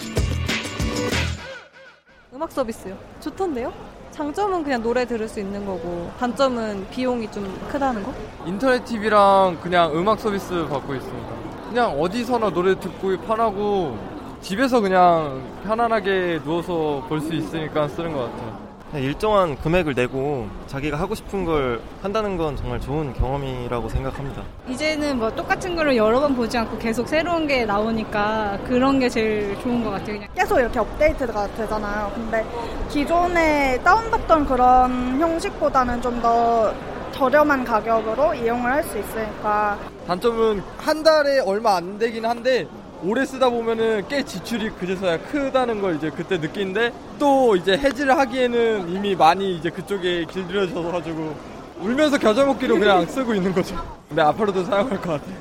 [2.35, 2.97] 음악 서비스요.
[3.21, 3.73] 좋던데요?
[4.11, 8.13] 장점은 그냥 노래 들을 수 있는 거고 단점은 비용이 좀 크다는 거?
[8.47, 11.29] 인터넷 TV랑 그냥 음악 서비스 받고 있습니다.
[11.69, 13.99] 그냥 어디서나 노래 듣고 편하고
[14.41, 18.66] 집에서 그냥 편안하게 누워서 볼 수 있으니까 쓰는 것 같아요.
[19.01, 24.43] 일정한 금액을 내고 자기가 하고 싶은 걸 한다는 건 정말 좋은 경험이라고 생각합니다.
[24.69, 29.59] 이제는 뭐 똑같은 거를 여러 번 보지 않고 계속 새로운 게 나오니까 그런 게 제일
[29.61, 30.15] 좋은 것 같아요.
[30.19, 30.29] 그냥.
[30.35, 32.11] 계속 이렇게 업데이트가 되잖아요.
[32.15, 32.45] 근데
[32.91, 36.73] 기존에 다운받던 그런 형식보다는 좀 더
[37.13, 42.67] 저렴한 가격으로 이용을 할 수 있으니까 단점은 한 달에 얼마 안 되긴 한데
[43.07, 48.89] 오래 쓰다 보면은 꽤 지출이 그제서야 크다는 걸 이제 그때 느끼는데 또 이제 해지를 하기에는
[48.89, 51.37] 이미 많이 이제 그쪽에 길들여져서 가지고
[51.79, 53.77] 울면서 겨자 먹기로 그냥 쓰고 있는 거죠.
[54.09, 55.37] 근데 앞으로도 사용할 것 같아요.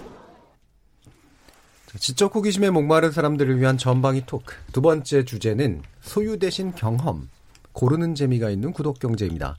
[1.97, 4.53] 지적 호기심에 목마른 사람들을 위한 전방위 토크.
[4.71, 7.29] 두 번째 주제는 소유 대신 경험.
[7.71, 9.57] 고르는 재미가 있는 구독 경제입니다.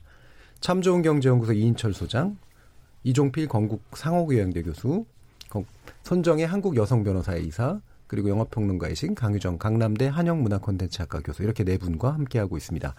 [0.61, 2.37] 참 좋은 경제연구소 이인철 소장,
[3.03, 5.05] 이종필 건국 상호교양대 교수,
[6.03, 12.13] 손정의 한국 여성 변호사의 이사, 그리고 영화평론가이신 강유정 강남대 한영문화 콘텐츠학과 교수 이렇게 네 분과
[12.13, 12.95] 함께하고 있습니다.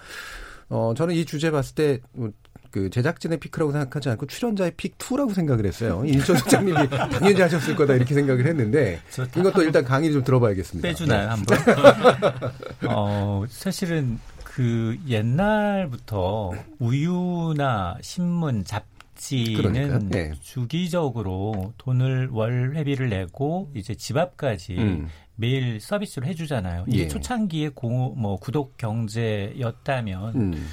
[0.70, 2.30] 어, 저는 이 주제 봤을 때, 뭐,
[2.70, 6.02] 그, 제작진의 피크라고 생각하지 않고 출연자의 픽 2라고 생각을 했어요.
[6.04, 9.00] 인천 소장님이 당연히 하셨을 거다 이렇게 생각을 했는데,
[9.34, 10.86] 이것도 일단 강의 좀 들어봐야겠습니다.
[10.86, 11.26] 빼주나요, 네.
[11.26, 11.58] 한번?
[12.88, 19.98] 어, 사실은 그 옛날부터 우유나 신문, 잡지 는 그러니까요.
[20.08, 20.32] 네.
[20.40, 25.08] 주기적으로 돈을 월 회비를 내고 이제 집 앞까지 음.
[25.34, 26.84] 매일 서비스를 해주잖아요.
[26.88, 27.08] 이게 예.
[27.08, 30.68] 초창기에 고, 뭐 구독 경제였다면 음.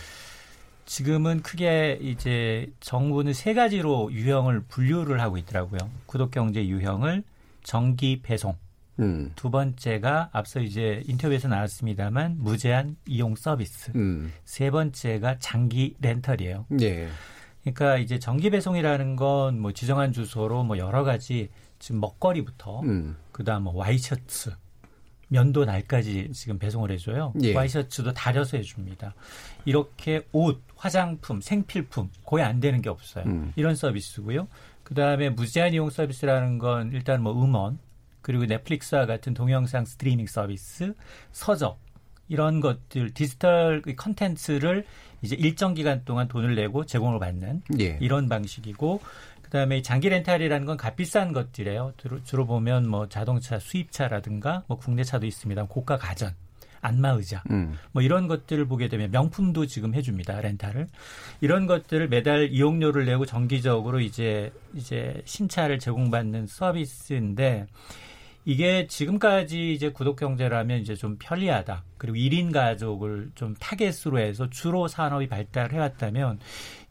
[0.85, 5.79] 지금은 크게 이제 정부는 세 가지로 유형을 분류를 하고 있더라고요.
[6.05, 7.23] 구독 경제 유형을
[7.63, 8.55] 정기 배송.
[8.99, 9.31] 음.
[9.35, 13.91] 두 번째가 앞서 이제 인터뷰에서 나왔습니다만 무제한 이용 서비스.
[13.95, 14.31] 음.
[14.45, 16.67] 세 번째가 장기 렌털이에요.
[16.81, 17.09] 예.
[17.65, 21.49] 그러니까 이제 정기 배송이라는 건 뭐 지정한 주소로 뭐 여러 가지
[21.79, 23.17] 지금 먹거리부터 음.
[23.31, 24.51] 그다음 뭐 와이셔츠
[25.27, 27.33] 면도 날까지 지금 배송을 해줘요.
[27.41, 27.53] 예.
[27.55, 29.15] 와이셔츠도 다려서 해줍니다.
[29.65, 33.25] 이렇게 옷, 화장품, 생필품 거의 안 되는 게 없어요.
[33.25, 33.51] 음.
[33.55, 34.47] 이런 서비스고요.
[34.83, 37.79] 그 다음에 무제한 이용 서비스라는 건 일단 뭐 음원
[38.21, 40.93] 그리고 넷플릭스와 같은 동영상 스트리밍 서비스,
[41.31, 41.79] 서적
[42.27, 44.85] 이런 것들 디지털 그 컨텐츠를
[45.25, 47.97] 이제 일정 기간 동안 돈을 내고 제공을 받는 예.
[47.99, 49.01] 이런 방식이고
[49.41, 51.93] 그다음에 장기 렌탈이라는 건 값비싼 것들이에요.
[51.97, 55.65] 주로, 주로 보면 뭐 자동차 수입차라든가 뭐 국내 차도 있습니다.
[55.65, 56.33] 고가 가전,
[56.85, 57.77] 안마 의자 음.
[57.91, 60.87] 뭐 이런 것들을 보게 되면 명품도 지금 해줍니다 렌탈을
[61.41, 67.67] 이런 것들을 매달 이용료를 내고 정기적으로 이제 이제 신차를 제공받는 서비스인데
[68.45, 71.83] 이게 지금까지 이제 구독 경제라면 이제 좀 편리하다.
[71.97, 76.39] 그리고 1인 가족을 좀 타겟으로 해서 주로 산업이 발달해 왔다면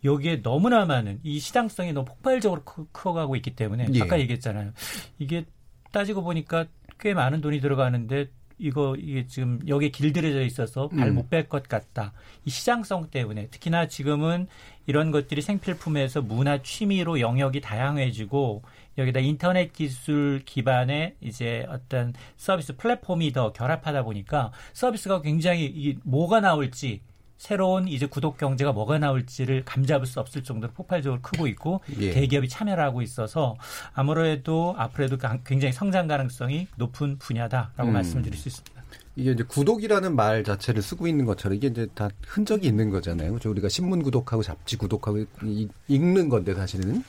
[0.05, 4.03] 여기에 너무나 많은 이 시장성이 너무 폭발적으로 크, 커가고 있기 때문에 예.
[4.03, 4.73] 아까 얘기했잖아요.
[5.19, 5.45] 이게
[5.93, 6.67] 따지고 보니까
[6.99, 8.29] 꽤 많은 돈이 들어가는데
[8.59, 11.15] 이거 이게 지금 여기에 길들여져 있어서 발 음.
[11.17, 12.13] 못뺄 것 같다.
[12.45, 14.47] 이 시장성 때문에 특히나 지금은
[14.87, 18.63] 이런 것들이 생필품에서 문화 취미로 영역이 다양해지고
[18.99, 26.41] 여기다 인터넷 기술 기반의 이제 어떤 서비스 플랫폼이 더 결합하다 보니까 서비스가 굉장히 이 뭐가
[26.41, 27.01] 나올지
[27.37, 32.13] 새로운 이제 구독 경제가 뭐가 나올지를 감잡을 수 없을 정도로 폭발적으로 크고 있고 예.
[32.13, 33.57] 대기업이 참여를 하고 있어서
[33.93, 37.93] 아무래도 앞으로도 강- 굉장히 성장 가능성이 높은 분야다라고 음.
[37.93, 38.85] 말씀드릴 수 있습니다.
[39.17, 43.33] 이게 이제 구독이라는 말 자체를 쓰고 있는 것처럼 이게 이제 다 흔적이 있는 거잖아요.
[43.35, 43.51] 그죠?
[43.51, 47.03] 우리가 신문 구독하고 잡지 구독하고 이- 읽는 건데 사실은.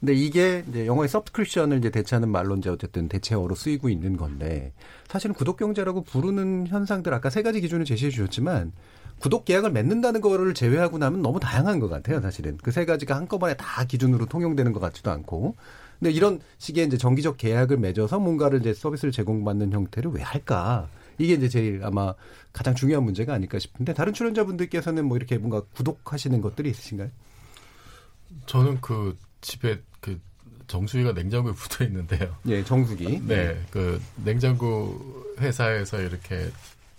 [0.00, 4.72] 근데 이게 이제 영어의 서브스크립션을 이제 대체하는 말로 이제 어쨌든 대체어로 쓰이고 있는 건데
[5.08, 8.72] 사실은 구독 경제라고 부르는 현상들 아까 세 가지 기준을 제시해 주셨지만
[9.18, 12.56] 구독 계약을 맺는다는 거를 제외하고 나면 너무 다양한 것 같아요, 사실은.
[12.58, 15.56] 그 세 가지가 한꺼번에 다 기준으로 통용되는 것 같지도 않고.
[15.98, 20.88] 근데 이런 식의 이제 정기적 계약을 맺어서 뭔가를 이제 서비스를 제공받는 형태를 왜 할까?
[21.18, 22.14] 이게 이제 제일 아마
[22.52, 27.10] 가장 중요한 문제가 아닐까 싶은데 다른 출연자분들께서는 뭐 이렇게 뭔가 구독하시는 것들이 있으신가요?
[28.46, 29.87] 저는 그 집에 그
[30.68, 32.36] 정수기가 냉장고에 붙어 있는데요.
[32.46, 33.22] 예, 정수기.
[33.26, 36.50] 네, 그 냉장고 회사에서 이렇게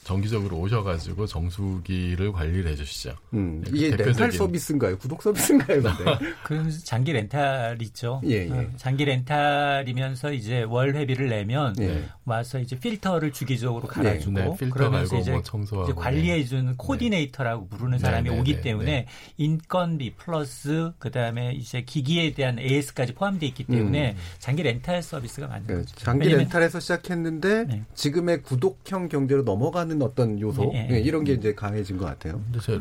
[0.03, 3.15] 정기적으로 오셔가지고 정수기를 관리를 해주시죠.
[3.33, 4.97] 음, 네, 그 이게 렌탈 서비스인가요?
[4.97, 5.81] 구독 서비스인가요?
[5.81, 6.17] 근데?
[6.43, 8.21] 그럼 장기 렌탈이죠.
[8.25, 8.49] 예, 예.
[8.49, 12.05] 어, 장기 렌탈이면서 이제 월 회비를 내면 네.
[12.25, 17.99] 와서 이제 필터를 주기적으로 갈아주고 네, 필터 그러면서 이제, 뭐 청소하고, 이제 관리해주는 코디네이터라고 부르는
[17.99, 19.07] 사람이 네, 네, 오기 네, 때문에 네.
[19.37, 25.67] 인건비 플러스 그 다음에 이제 기기에 대한 AS까지 포함되어 있기 때문에 장기 렌탈 서비스가 맞는
[25.67, 25.95] 그 거죠.
[25.97, 30.95] 장기 왜냐면 렌탈에서 시작했는데 지금의 구독형 경제로 넘어가는 어떤 요소 예, 예.
[30.95, 32.41] 예, 이런 게 이제 강해진 것 같아요.
[32.51, 32.79] 근데 저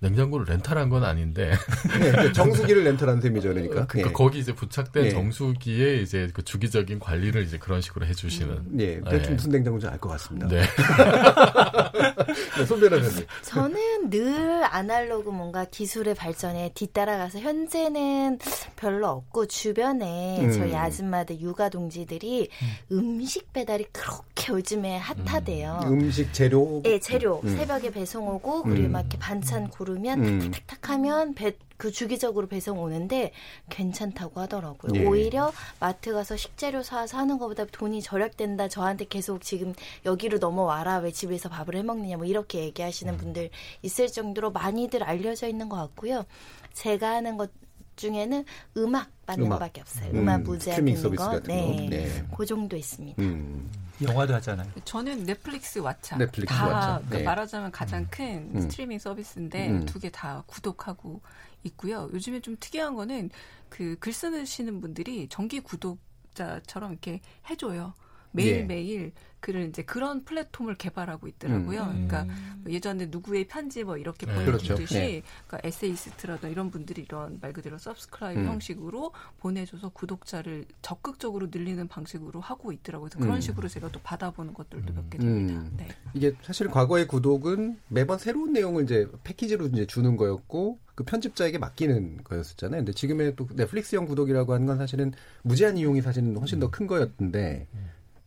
[0.00, 1.52] 냉장고를 렌탈한 건 아닌데.
[2.00, 3.86] 네, 그 정수기를 렌탈한 셈이죠, 그러니까.
[3.86, 4.12] 그러니까 예.
[4.12, 5.10] 거기 이제 부착된 예.
[5.10, 8.80] 정수기에 이제 그 주기적인 관리를 이제 그런 식으로 해주시는.
[8.80, 10.46] 예, 대충 무슨 냉장고인지 알 것 같습니다.
[10.48, 10.62] 네.
[12.58, 13.26] 네, 손 변호사님.
[13.42, 18.38] 저는 늘 아날로그 뭔가 기술의 발전에 뒤따라가서 현재는
[18.76, 20.52] 별로 없고 주변에 음.
[20.52, 22.48] 저희 아줌마들 육아 동지들이
[22.92, 23.24] 음.
[23.24, 25.80] 식 배달이 그렇게 요즘에 핫하대요.
[25.84, 26.80] 음 식 재료.
[26.82, 27.56] 네, 재료 음.
[27.56, 28.92] 새벽에 배송 오고 그리고 음.
[28.92, 30.50] 막 이렇게 반찬 고르면 음.
[30.50, 33.32] 탁탁탁 하면 배, 그 주기적으로 배송 오는데
[33.70, 35.00] 괜찮다고 하더라고요.
[35.00, 35.06] 예.
[35.06, 38.68] 오히려 마트 가서 식재료 사서 하는 것보다 돈이 절약된다.
[38.68, 39.72] 저한테 계속 지금
[40.04, 40.98] 여기로 넘어와라.
[40.98, 42.16] 왜 집에서 밥을 해 먹느냐.
[42.16, 43.16] 뭐 이렇게 얘기하시는 음.
[43.16, 43.50] 분들
[43.82, 46.26] 있을 정도로 많이들 알려져 있는 것 같고요.
[46.74, 47.50] 제가 하는 것
[47.94, 48.44] 중에는
[48.76, 49.58] 음악 받는 음악.
[49.58, 50.10] 것밖에 없어요.
[50.10, 51.30] 음, 음악 무제한 스트리밍 듣는 서비스 거.
[51.30, 51.54] 같은 거.
[51.54, 51.88] 네.
[51.90, 52.24] 네.
[52.36, 53.22] 그 정도 있습니다.
[53.22, 53.70] 음.
[54.02, 54.68] 영화도 하잖아요.
[54.84, 57.10] 저는 넷플릭스 왓챠 넷플릭스 다 왓챠.
[57.10, 57.22] 그 네.
[57.24, 58.60] 말하자면 가장 큰 음.
[58.62, 59.86] 스트리밍 서비스인데 음.
[59.86, 61.20] 두개 다 구독하고
[61.64, 62.08] 있고요.
[62.12, 63.30] 요즘에 좀 특이한 거는
[63.68, 67.94] 그 글 쓰시는 분들이 정기 구독자처럼 이렇게 해줘요.
[68.32, 71.82] 매일매일 글을 이제 그런 플랫폼을 개발하고 있더라고요.
[71.82, 72.08] 음.
[72.08, 72.24] 그러니까
[72.62, 74.34] 뭐 예전에 누구의 편지 뭐 이렇게 네.
[74.34, 74.94] 보내주듯이 그렇죠.
[74.94, 75.22] 네.
[75.46, 78.46] 그러니까 에세이스트라든 이런 분들이 이런 말 그대로 subscribe 음.
[78.46, 83.08] 형식으로 보내줘서 구독자를 적극적으로 늘리는 방식으로 하고 있더라고요.
[83.10, 83.40] 그래서 그런 음.
[83.40, 85.60] 식으로 제가 또 받아보는 것들도 몇 개 됩니다.
[85.60, 85.74] 음.
[85.76, 85.88] 네.
[86.14, 92.24] 이게 사실 과거의 구독은 매번 새로운 내용을 이제 패키지로 이제 주는 거였고 그 편집자에게 맡기는
[92.24, 92.80] 거였었잖아요.
[92.80, 95.12] 근데 지금의 또 넷플릭스형 구독이라고 하는 건 사실은
[95.42, 97.68] 무제한 이용이 사실은 훨씬 더 큰 거였는데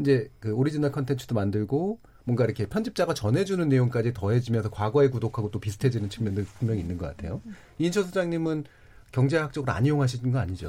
[0.01, 6.09] 이제 그 오리지널 컨텐츠도 만들고 뭔가 이렇게 편집자가 전해주는 내용까지 더해지면서 과거의 구독하고 또 비슷해지는
[6.09, 7.41] 측면도 분명히 있는 것 같아요.
[7.79, 8.65] 이인철 소장님은
[9.11, 10.67] 경제학적으로 안 이용하시는 거 아니죠?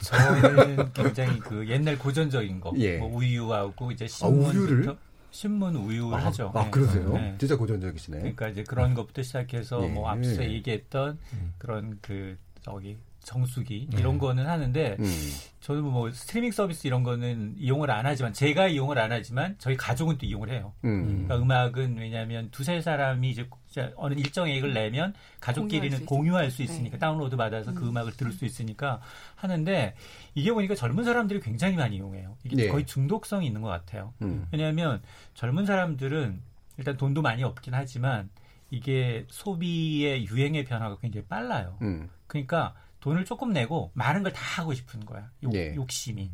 [0.00, 2.96] 저는 굉장히 그 옛날 고전적인 거, 예.
[2.98, 4.52] 뭐 우유하고 이제 아, 우유를?
[4.52, 4.96] 신문부터
[5.30, 6.50] 신문 우유를 아, 하죠.
[6.54, 6.70] 아, 네.
[6.70, 7.12] 그러세요?
[7.12, 7.36] 네.
[7.38, 8.18] 진짜 고전적이시네.
[8.18, 9.88] 그러니까 이제 그런 것부터 시작해서 예.
[9.88, 11.18] 뭐 앞서 얘기했던
[11.58, 13.98] 그런 그 저기 정수기 네.
[14.00, 15.30] 이런 거는 하는데 음.
[15.60, 20.18] 저는 뭐 스트리밍 서비스 이런 거는 이용을 안 하지만 제가 이용을 안 하지만 저희 가족은
[20.18, 20.72] 또 이용을 해요.
[20.84, 21.26] 음.
[21.26, 23.48] 그러니까 음악은 왜냐하면 두세 사람이 이제
[23.96, 28.32] 어느 일정 액을 내면 가족끼리는 공유할 수 있 으니까 다운로드 받아서 그 음 악을 들을
[28.32, 29.00] 수 있으니까
[29.36, 29.94] 하는데
[30.34, 32.36] 이게 보니까 젊은 사람들이 굉장히 많이 이용해요.
[32.44, 32.68] 이게 네.
[32.68, 34.12] 거의 중독성이 있는 것 같아요.
[34.22, 34.46] 음.
[34.52, 35.02] 왜냐하면
[35.34, 36.40] 젊은 사람들은
[36.78, 38.30] 일단 돈도 많이 없긴 하지만
[38.70, 41.76] 이게 소비의 유행의 변화가 굉장히 빨라요.
[41.82, 42.08] 음.
[42.26, 45.30] 그러니까 돈을 조금 내고 많은 걸 다 하고 싶은 거야.
[45.42, 45.74] 욕, 예.
[45.74, 46.30] 욕심이.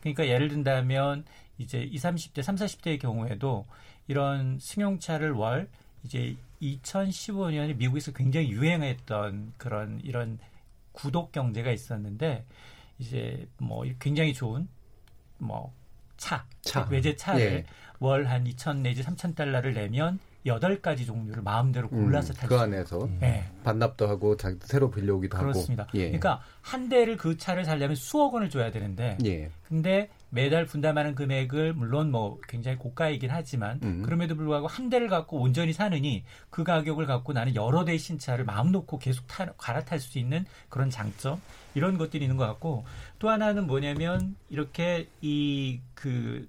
[0.00, 1.24] 그러니까 예를 든다면
[1.58, 3.66] 이제 20, 30대, 30, 40대의 경우에도
[4.06, 5.68] 이런 승용차를 월
[6.04, 10.38] 이제 2015년에 미국에서 굉장히 유행했던 그런 이런
[10.92, 12.44] 구독 경제가 있었는데
[12.98, 14.68] 이제 뭐 굉장히 좋은
[15.38, 15.72] 뭐
[16.16, 16.86] 차, 차.
[16.90, 17.64] 외제차를 예.
[18.00, 20.18] 월한 2천 내지 3천 달러를 내면
[20.48, 23.44] 여덟 가지 종류를 마음대로 골라서 음, 탈그수 안에서 네.
[23.64, 25.84] 반납도 하고 자, 새로 빌려오기도 그렇습니다.
[25.84, 25.98] 하고.
[25.98, 26.06] 예.
[26.06, 29.50] 그러니까 한 대를 그 차를 살려면 수억 원을 줘야 되는데, 예.
[29.68, 34.02] 근데 매달 분담하는 금액을 물론 뭐 굉장히 고가이긴 하지만 음.
[34.02, 38.72] 그럼에도 불구하고 한 대를 갖고 온전히 사느니 그 가격을 갖고 나는 여러 대의 신차를 마음
[38.72, 41.40] 놓고 계속 타, 갈아탈 수 있는 그런 장점
[41.74, 42.84] 이런 것들이 있는 것 같고
[43.18, 46.48] 또 하나는 뭐냐면 이렇게 이 그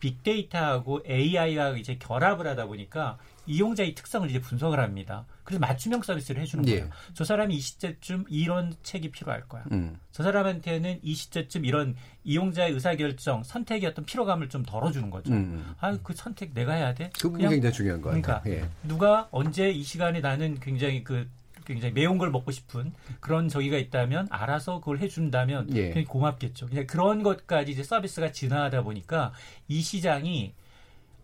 [0.00, 5.24] 빅데이터하고 AI와 이제 결합을 하다 보니까 이용자의 특성을 이제 분석을 합니다.
[5.44, 6.80] 그래서 맞춤형 서비스를 해주는 예.
[6.80, 6.90] 거예요.
[7.14, 9.64] 저 사람이 이 시점쯤 이런 책이 필요할 거야.
[9.72, 9.98] 음.
[10.12, 15.32] 저 사람한테는 이 시점쯤 이런 이용자의 의사결정, 선택의 어떤 피로감을 좀 덜어주는 거죠.
[15.32, 15.74] 음.
[15.80, 17.10] 아, 그 선택 내가 해야 돼?
[17.14, 18.42] 그 부분이 굉장히 중요한 것 그러니까.
[18.46, 18.68] 예.
[18.82, 21.28] 누가 언제 이 시간에 나는 굉장히 그
[21.64, 25.84] 굉장히 매운 걸 먹고 싶은 그런 저기가 있다면 알아서 그걸 해준다면 예.
[25.84, 26.66] 굉장히 고맙겠죠.
[26.66, 29.32] 그냥 그런 것까지 이제 서비스가 진화하다 보니까
[29.68, 30.52] 이 시장이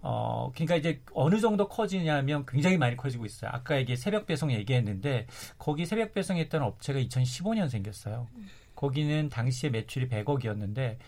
[0.03, 3.51] 어 그러니까 이제 어느 정도 커지냐면 굉장히 많이 커지고 있어요.
[3.53, 5.27] 아까 이게 새벽 배송 얘기했는데
[5.59, 8.29] 거기 새벽 배송했던 업체가 2015년 생겼어요.
[8.75, 10.99] 거기는 당시에 매출이 100억이었는데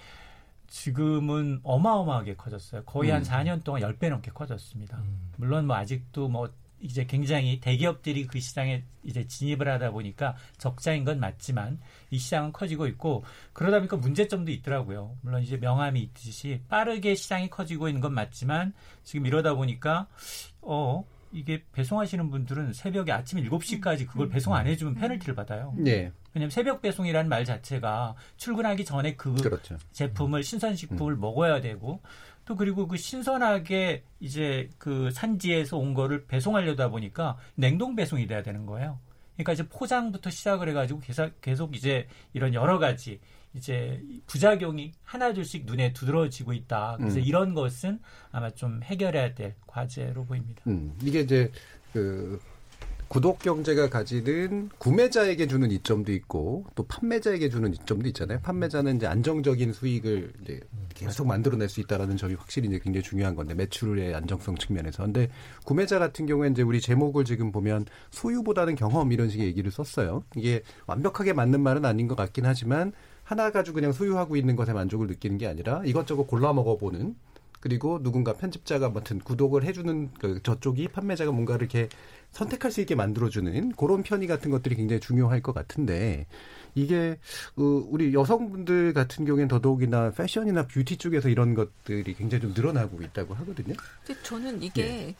[0.68, 2.84] 지금은 어마어마하게 커졌어요.
[2.84, 3.24] 거의 한 음.
[3.24, 5.02] 4년 동안 10배 넘게 커졌습니다.
[5.36, 6.50] 물론 뭐 아직도 뭐
[6.80, 12.86] 이제 굉장히 대기업들이 그 시장에 이제 진입을 하다 보니까 적자인 건 맞지만 이 시장은 커지고
[12.86, 15.16] 있고 그러다 보니까 문제점도 있더라고요.
[15.22, 18.72] 물론 이제 명함이 있듯이 빠르게 시장이 커지고 있는 건 맞지만
[19.02, 20.06] 지금 이러다 보니까
[20.60, 25.74] 어 이게 배송하시는 분들은 새벽에 아침 7시까지 그걸 배송 안 해주면 페널티를 받아요.
[25.86, 26.12] 예.
[26.34, 29.76] 왜냐하면 새벽 배송이라는 말 자체가 출근하기 전에 그 그렇죠.
[29.92, 32.00] 제품을 신선식품을 먹어야 되고
[32.48, 38.64] 또 그리고 그 신선하게 이제 그 산지에서 온 거를 배송하려다 보니까 냉동 배송이 돼야 되는
[38.64, 38.98] 거예요.
[39.34, 43.20] 그러니까 이제 포장부터 시작을 해가지고 계속, 계속 이제 이런 여러 가지
[43.52, 46.96] 이제 부작용이 하나둘씩 눈에 두드러지고 있다.
[46.96, 47.22] 그래서 음.
[47.22, 48.00] 이런 것은
[48.32, 50.62] 아마 좀 해결해야 될 과제로 보입니다.
[50.68, 51.52] 음, 이게 이제
[51.92, 52.40] 그
[53.08, 58.38] 구독 경제가 가지는 구매자에게 주는 이점도 있고 또 판매자에게 주는 이점도 있잖아요.
[58.42, 60.60] 판매자는 이제 안정적인 수익을 이제
[60.92, 65.04] 계속 만들어낼 수 있다라는 점이 확실히 이제 굉장히 중요한 건데 매출의 안정성 측면에서.
[65.04, 65.30] 근데
[65.64, 70.22] 구매자 같은 경우에 이제 우리 제목을 지금 보면 소유보다는 경험 이런 식의 얘기를 썼어요.
[70.36, 72.92] 이게 완벽하게 맞는 말은 아닌 것 같긴 하지만
[73.24, 77.14] 하나 가지고 그냥 소유하고 있는 것에 만족을 느끼는 게 아니라 이것저것 골라 먹어보는
[77.60, 81.88] 그리고 누군가 편집자가 아무튼 구독을 해주는 그 저쪽이 판매자가 뭔가를 이렇게
[82.32, 86.26] 선택할 수 있게 만들어주는 그런 편의 같은 것들이 굉장히 중요할 것 같은데
[86.74, 87.18] 이게
[87.56, 93.34] 어, 우리 여성분들 같은 경우에는 더더욱이나 패션이나 뷰티 쪽에서 이런 것들이 굉장히 좀 늘어나고 있다고
[93.34, 93.74] 하거든요.
[94.04, 95.14] 근데 저는 이게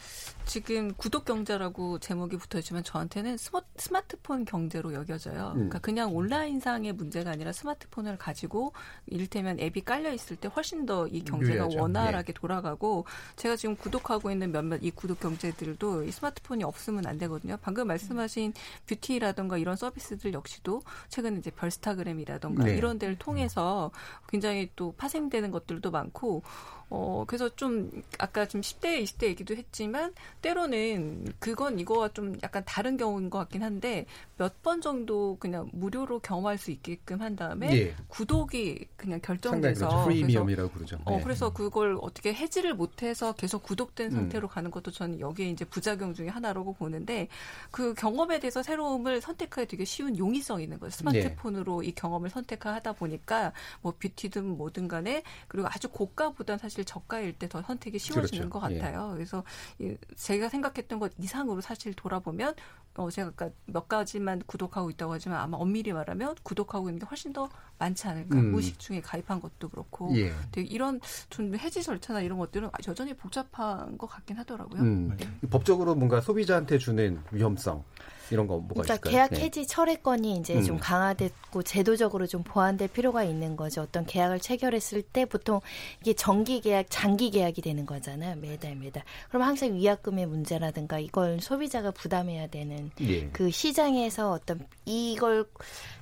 [0.49, 5.49] 지금 구독 경제라고 제목이 붙어 있지만 저한테는 스마, 스마트폰 경제로 여겨져요.
[5.49, 5.55] 음.
[5.55, 8.73] 그러니까 그냥 온라인상의 문제가 아니라 스마트폰을 가지고
[9.07, 11.79] 이를테면 앱이 깔려 있을 때 훨씬 더 이 경제가 유리하죠.
[11.81, 13.05] 원활하게 돌아가고
[13.37, 17.59] 제가 지금 구독하고 있는 몇몇 이 구독 경제들도 이 스마트폰이 없으면 안 되거든요.
[17.61, 18.55] 방금 말씀하신
[18.87, 20.81] 뷰티라든가 이런 서비스들 역시도
[21.11, 22.77] 최근에 이제 별스타그램이라던가 네.
[22.77, 23.91] 이런 데를 통해서
[24.27, 26.43] 굉장히 또 파생되는 것들도 많고
[26.91, 32.97] 어, 그래서 좀, 아까 좀 10대, 20대 얘기도 했지만, 때로는 그건 이거와 좀 약간 다른
[32.97, 37.95] 경우인 것 같긴 한데, 몇 번 정도 그냥 무료로 경험할 수 있게끔 한 다음에, 예.
[38.09, 39.89] 구독이 그냥 결정돼서.
[39.89, 40.05] 그렇죠.
[40.05, 40.99] 프리미엄이라고 그러죠.
[41.05, 41.23] 어, 네.
[41.23, 44.15] 그래서 그걸 어떻게 해지를 못해서 계속 구독된 음.
[44.17, 47.29] 상태로 가는 것도 저는 여기에 이제 부작용 중에 하나라고 보는데,
[47.71, 50.91] 그 경험에 대해서 새로움을 선택하기 되게 쉬운 용이성이 있는 거예요.
[50.91, 57.49] 스마트폰으로 이 경험을 선택하다 보니까, 뭐 뷰티든 뭐든 간에, 그리고 아주 고가보단 사실 저가일 때
[57.49, 58.51] 더 선택이 쉬워지는 그렇죠.
[58.51, 59.13] 것 같아요.
[59.15, 59.43] 그래서
[59.79, 62.55] 이 제가 생각했던 것 이상으로 사실 돌아보면
[62.97, 67.33] 어 제가 아까 몇 가지만 구독하고 있다고 하지만 아마 엄밀히 말하면 구독하고 있는 게 훨씬
[67.33, 67.49] 더
[67.79, 68.37] 많지 않을까.
[68.37, 68.53] 음.
[68.53, 70.33] 무의식 중에 가입한 것도 그렇고 예.
[70.53, 71.01] 되게 이런
[71.31, 74.83] 좀 해지 절차나 이런 것들은 여전히 복잡한 것 같긴 하더라고요.
[74.83, 75.17] 음,
[75.51, 77.85] 법적으로 뭔가 소비자한테 주는 위험성
[78.31, 79.13] 이런 거 뭐가 그러니까 있을까요?
[79.13, 79.41] 계약 네.
[79.41, 80.63] 해지 철회권이 이제 음.
[80.63, 83.83] 좀 강화됐고 제도적으로 좀 보완될 필요가 있는 거죠.
[83.83, 85.61] 어떤 계약을 체결했을 때 보통
[86.01, 88.37] 이게 정기 계약, 장기 계약이 되는 거잖아요.
[88.37, 89.03] 매달 매달.
[89.29, 93.29] 그럼 항상 위약금의 문제라든가 이걸 소비자가 부담해야 되는 예.
[93.29, 95.47] 그 시장에서 어떤 이걸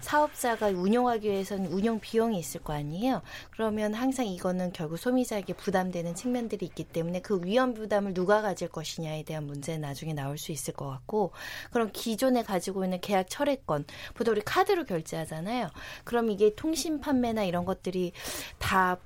[0.00, 3.22] 사업자가 운영하기 위해서는 운영 비용이 있을 거 아니에요.
[3.50, 9.22] 그러면 항상 이거는 결국 소비자에게 부담되는 측면들이 있기 때문에 그 위험 부담을 누가 가질 것이냐에
[9.22, 11.32] 대한 문제는 나중에 나올 수 있을 것 같고
[11.70, 15.68] 그럼 기존에 가지고 있는 계약 철회권 보통 우리 카드로 결제하잖아요.
[16.04, 18.12] 그럼 이게 통신 판매나 이런 것들이
[18.58, 18.98] 다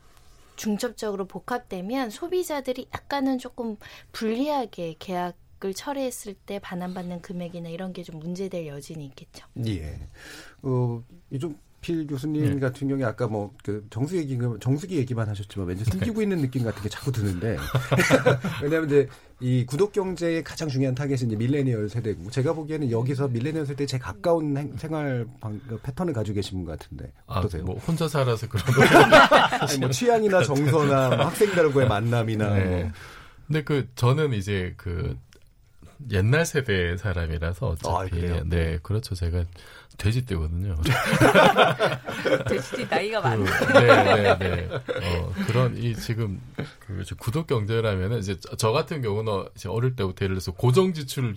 [0.57, 3.77] 중첩적으로 복합되면 소비자들이 약간은 조금
[4.13, 9.47] 불리하게 계약 을 철회했을 때 반환받는 금액이나 이런 게 좀 문제될 여지는 있겠죠.
[9.67, 10.09] 예.
[10.63, 12.61] 어, 이종 필 교수님 네.
[12.61, 16.83] 같은 경우에 아까 뭐 그 정수 얘기 정수기 얘기만 하셨지만 왠지 숨기고 있는 느낌 같은
[16.83, 17.57] 게 자꾸 드는데
[18.63, 19.09] 왜냐하면 이제
[19.41, 24.03] 이 구독 경제의 가장 중요한 타겟이 이제 밀레니얼 세대고 제가 보기에는 여기서 밀레니얼 세대에 제일
[24.03, 27.63] 가까운 행- 생활 방, 그 패턴을 가지고 계신 분 같은데 어떠세요?
[27.63, 28.63] 아, 뭐 혼자 살아서 그런
[29.61, 32.65] 아니, 뭐 취향이나 정서나 뭐 학생들과의 만남이나 네.
[32.83, 32.91] 뭐.
[33.47, 35.17] 근데 그 저는 이제 그
[36.11, 38.43] 옛날 세대 사람이라서 어차피 그래요?
[38.47, 39.45] 네 그렇죠 제가
[40.01, 40.77] 돼지띠거든요.
[42.49, 43.45] 돼지띠 나이가 많네.
[43.45, 44.69] 네, 네, 네.
[44.73, 46.41] 어, 그런 이 지금
[46.87, 51.35] 그 구독 경제라면은 이제 저, 저 같은 경우는 이제 어릴 때부터 예를 들어서 고정 지출이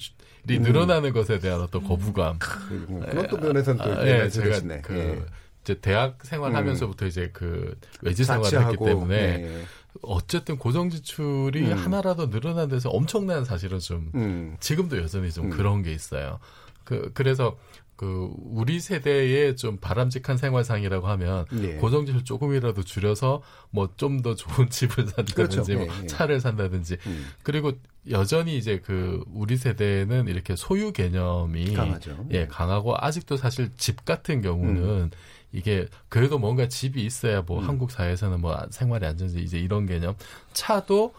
[0.50, 0.62] 음.
[0.62, 2.40] 늘어나는 것에 대한 어떤 거부감.
[2.40, 4.82] 그런 또 면에서는 또 예, 옛날 제가 세대시네.
[4.82, 5.22] 그 예.
[5.64, 9.64] 이제 대학 생활하면서부터 이제 그 외지 생활을 했기 때문에 네.
[10.02, 11.78] 어쨌든 고정 지출이 음.
[11.78, 14.56] 하나라도 늘어난 데서 엄청난 사실은 좀 음.
[14.62, 15.50] 지금도 여전히 좀 음.
[15.50, 16.40] 그런 게 있어요.
[16.84, 17.58] 그 그래서
[17.96, 21.74] 그 우리 세대의 좀 바람직한 생활상이라고 하면 예.
[21.76, 25.64] 고정 지출 조금이라도 줄여서 뭐 좀 더 좋은 집을 산다든지 그렇죠.
[25.74, 26.08] 뭐 예, 예.
[26.08, 27.28] 차를 산다든지 음.
[27.44, 27.74] 그리고
[28.10, 32.26] 여전히 이제 그 우리 세대는 이렇게 소유 개념이 강하죠.
[32.32, 35.12] 예, 강하고 아직도 사실 집 같은 경우는 음.
[35.52, 40.16] 이게 그래도 뭔가 집이 있어야 뭐 한국 사회에서는 뭐 생활의 안전지 이제 이런 개념
[40.54, 41.14] 차도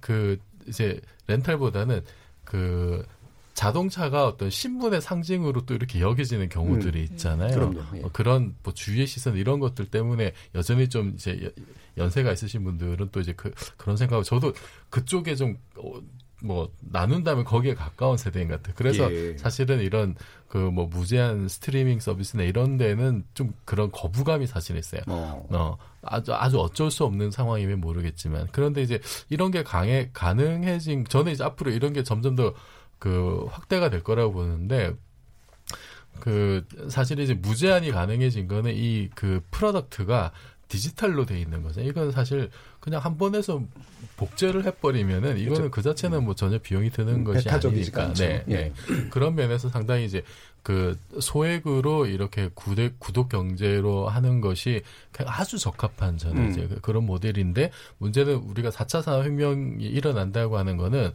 [0.00, 2.02] 그 이제 렌탈보다는
[2.44, 3.04] 그
[3.56, 7.04] 자동차가 어떤 신분의 상징으로 또 이렇게 여겨지는 경우들이 음.
[7.04, 7.54] 있잖아요.
[7.54, 7.80] 그럼요.
[7.96, 8.02] 예.
[8.02, 11.50] 어, 그런 뭐 주위의 시선 이런 것들 때문에 여전히 좀 이제 여-
[11.96, 14.52] 연세가 있으신 분들은 또 이제 그 그런 생각을 저도
[14.90, 15.94] 그쪽에 좀 어,
[16.42, 18.74] 뭐 나눈다면 거기에 가까운 세대인 것 같아요.
[18.76, 19.36] 그래서 예.
[19.38, 20.14] 사실은 이런
[20.48, 25.00] 그 뭐 무제한 스트리밍 서비스나 이런 데는 좀 그런 거부감이 사실 있어요.
[25.06, 25.46] 어.
[25.50, 29.00] 어, 아주 아주 어쩔 수 없는 상황이면 모르겠지만 그런데 이제
[29.30, 32.52] 이런 게 강해 가능해진 저는 이제 앞으로 이런 게 점점 더
[32.98, 34.94] 그 확대가 될 거라고 보는데
[36.20, 40.32] 그 사실 이제 무제한이 가능해진 거는 이 그 product가
[40.68, 41.80] 디지털로 돼 있는 거죠.
[41.80, 43.62] 이건 사실 그냥 한 번에서
[44.16, 48.24] 복제를 해버리면은 이거는 그 자체는 뭐 전혀 비용이 드는 것이 배타적이지가 아니니까.
[48.24, 48.24] 않죠.
[48.24, 48.54] 네, 예.
[48.54, 48.72] 네.
[49.10, 50.22] 그런 면에서 상당히 이제
[50.64, 54.82] 그 소액으로 이렇게 구독, 구독 경제로 하는 것이
[55.24, 56.50] 아주 적합한 저는 음.
[56.50, 61.12] 이제 그런 모델인데 문제는 우리가 4차 산업혁명이 일어난다고 하는 거는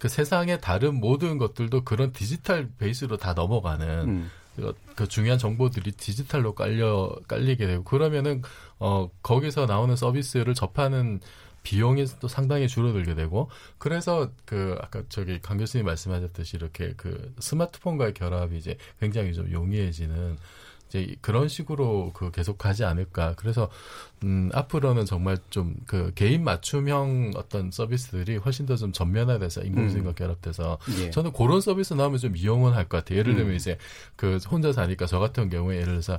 [0.00, 4.30] 그 세상의 다른 모든 것들도 그런 디지털 베이스로 다 넘어가는 음.
[4.56, 8.42] 그, 그 중요한 정보들이 디지털로 깔려 깔리게 되고 그러면은
[8.78, 11.20] 어 거기서 나오는 서비스를 접하는
[11.62, 18.14] 비용이 또 상당히 줄어들게 되고 그래서 그 아까 저기 강 교수님 말씀하셨듯이 이렇게 그 스마트폰과의
[18.14, 20.38] 결합이 이제 굉장히 좀 용이해지는
[20.90, 23.34] 이제 그런 식으로 그 계속 가지 않을까.
[23.36, 23.70] 그래서
[24.24, 30.14] 음 앞으로는 정말 좀 그 개인 맞춤형 어떤 서비스들이 훨씬 더 좀 전면화돼서 인공지능과 음.
[30.14, 31.10] 결합돼서 예.
[31.10, 33.18] 저는 그런 서비스 나오면 좀 이용은 할 것 같아요.
[33.18, 33.56] 예를 들면 음.
[33.56, 33.78] 이제
[34.16, 36.18] 그 혼자 사니까 저 같은 경우에 예를 들어서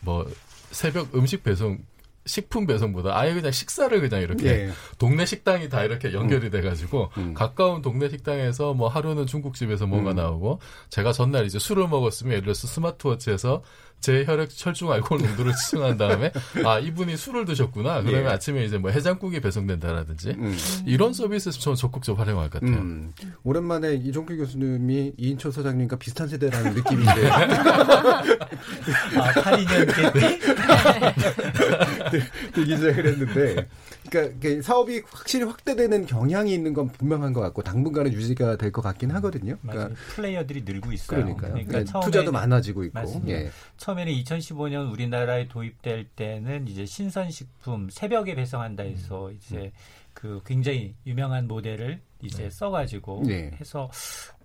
[0.00, 0.26] 뭐
[0.70, 1.78] 새벽 음식 배송
[2.26, 4.70] 식품 배송보다 아예 그냥 식사를 그냥 이렇게 예.
[4.98, 6.50] 동네 식당이 다 이렇게 연결이 음.
[6.50, 7.34] 돼가지고 음.
[7.34, 10.16] 가까운 동네 식당에서 뭐 하루는 중국집에서 뭐가 음.
[10.16, 13.62] 나오고 제가 전날 이제 술을 먹었으면 예를 들어서 스마트워치에서
[14.04, 16.30] 제 혈액 혈중 알코올 농도를 측정한 다음에
[16.62, 18.34] 아 이분이 술을 드셨구나 그러면 예.
[18.34, 20.54] 아침에 이제 뭐 해장국이 배송된다라든지 음.
[20.84, 22.78] 이런 서비스에서 저는 적극적으로 활용할 것 같아요.
[22.78, 23.14] 음.
[23.44, 27.30] 오랜만에 이종필 교수님이 이인철 소장님과 비슷한 세대라는 느낌인데.
[29.16, 30.38] 아, 82년 때?
[32.52, 33.68] 들기 시작을 했는데.
[34.08, 38.82] 그러니까 그 사업이 확실히 확대되는 경향이 있는 건 분명한 것 같고 당분간은 유지가 될 것
[38.82, 39.56] 같긴 하거든요.
[39.62, 41.20] 그러니까 플레이어들이 늘고 있어요.
[41.22, 41.52] 그러니까요.
[41.52, 43.22] 그러니까 네, 처음에는- 투자도 많아지고 있고.
[43.28, 43.50] 예.
[43.76, 49.38] 처음에는 2015년 우리나라에 도입될 때는 이제 신선식품 새벽에 배송한다 해서 음.
[49.40, 49.72] 이제
[50.12, 53.50] 그 굉장히 유명한 모델을 이제 써가지고 네.
[53.60, 53.90] 해서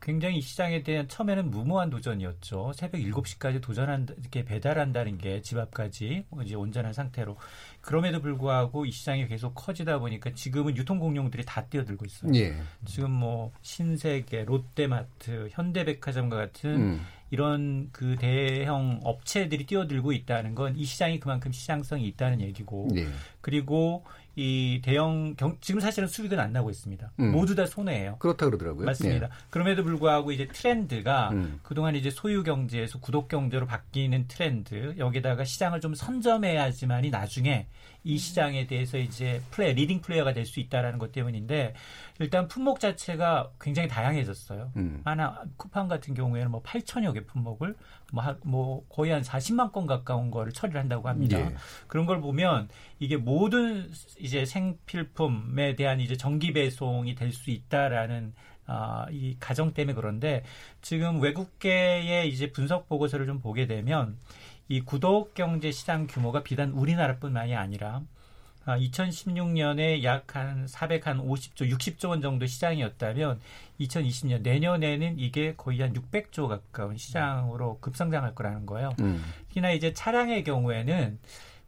[0.02, 2.72] 굉장히 이 시장에 대한 처음에는 무모한 도전이었죠.
[2.74, 7.38] 새벽 7시까지 도전한 이렇게 배달한다는 게 집 앞까지 이제 온전한 상태로
[7.82, 12.32] 그럼에도 불구하고 이 시장이 계속 커지다 보니까 지금은 유통 공룡들이 다 뛰어들고 있어요.
[12.36, 12.56] 예.
[12.86, 17.02] 지금 뭐 신세계, 롯데마트, 현대백화점과 같은 음.
[17.32, 23.08] 이런 그 대형 업체들이 뛰어들고 있다는 건 이 시장이 그만큼 시장성이 있다는 얘기고 예.
[23.42, 24.04] 그리고
[24.42, 27.12] 이 대형 경, 지금 사실은 수익은 안 나고 있습니다.
[27.20, 27.32] 음.
[27.34, 28.16] 모두 다 손해예요.
[28.20, 28.86] 그렇다 그러더라고요.
[28.86, 29.26] 맞습니다.
[29.26, 29.30] 예.
[29.50, 31.60] 그럼에도 불구하고 이제 트렌드가 음.
[31.62, 37.68] 그동안 이제 소유 경제에서 구독 경제로 바뀌는 트렌드 여기다가 시장을 좀 선점해야지만이 나중에
[38.04, 41.74] 이 시장에 대해서 이제 플레이 leading player가 될 수 있다라는 것 때문인데
[42.20, 44.72] 일단 품목 자체가 굉장히 다양해졌어요.
[44.78, 45.02] 음.
[45.04, 47.76] 하나 쿠팡 같은 경우에는 뭐 8천여 개 품목을
[48.12, 51.39] 뭐, 하- 뭐 거의 한 40만 건 가까운 거를 처리를 한다고 합니다.
[51.39, 51.54] 예.
[51.88, 52.70] 그런 걸 보면
[53.00, 58.34] 이게 모든 이제 생필품에 대한 이제 정기 배송이 될 수 있다라는
[58.72, 60.43] 아, 이 가정 때문에 그런데
[60.82, 64.16] 지금 외국계의 이제 분석 보고서를 좀 보게 되면
[64.70, 68.02] 이 구독 경제 시장 규모가 비단 우리나라뿐만이 아니라
[68.66, 73.40] 아, 2016년에 약 한 450조, 60조 원 정도 시장이었다면
[73.80, 78.92] 2020년 내년에는 이게 거의 한 600조 가까운 시장으로 급성장할 거라는 거예요.
[79.00, 79.24] 음.
[79.48, 81.18] 특히나 이제 차량의 경우에는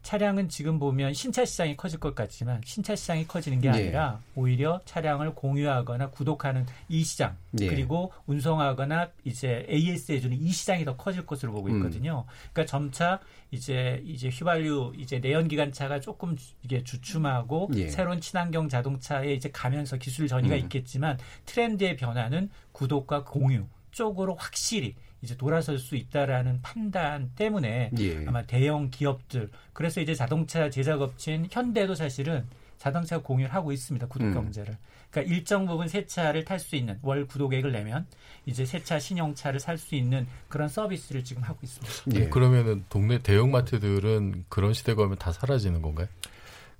[0.04, 3.72] 차량은 지금 보면 신차 시장이 커질 것 같지만 신차 시장이 커지는 게 예.
[3.72, 7.68] 아니라 오히려 차량을 공유하거나 구독하는 이 시장 예.
[7.68, 11.78] 그리고 운송하거나 이제 AS 해주는 이 시장이 더 커질 것으로 보고 음.
[11.78, 12.26] 있거든요.
[12.52, 13.20] 그러니까 점차
[13.52, 17.89] 이제 이제 휘발유 이제 내연기관차가 조금 이게 주춤하고 예.
[17.89, 20.60] 새로운 친환경 자동차에 이제 가면서 기술 전이가 음.
[20.62, 28.26] 있겠지만 트렌드의 변화는 구독과 공유 쪽으로 확실히 이제 돌아설 수 있다라는 판단 때문에 예.
[28.28, 32.45] 아마 대형 기업들 그래서 이제 자동차 제작업체인 현대도 사실은
[32.78, 34.34] 자동차 공유를 하고 있습니다 구독 음.
[34.34, 34.78] 경제를
[35.11, 38.07] 그러니까 일정 부분 새 차를 탈 수 있는 월 구독액을 내면
[38.45, 42.19] 이제 새 차 신형차를 살 수 있는 그런 서비스를 지금 하고 있습니다.
[42.26, 42.30] 예.
[42.30, 46.07] 그러면은 동네 대형마트들은 그런 시대가 오면 다 사라지는 건가요?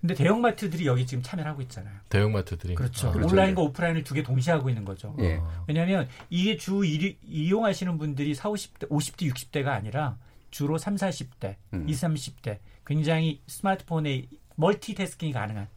[0.02, 1.96] 근데 대형마트들이 여기 지금 참여를 하고 있잖아요.
[2.10, 3.10] 대형마트들이 그렇죠.
[3.10, 5.16] 아, 온라인과 오프라인을 두 개 동시에 하고 있는 거죠.
[5.20, 5.40] 예.
[5.68, 10.18] 왜냐하면 이게 주 일, 이용하시는 분들이 4, 50대, 50대, 60대가 아니라
[10.50, 11.88] 주로 3, 40대, 음.
[11.88, 14.26] 20, 30대 굉장히 스마트폰에
[14.56, 15.68] 멀티태스킹이 가능한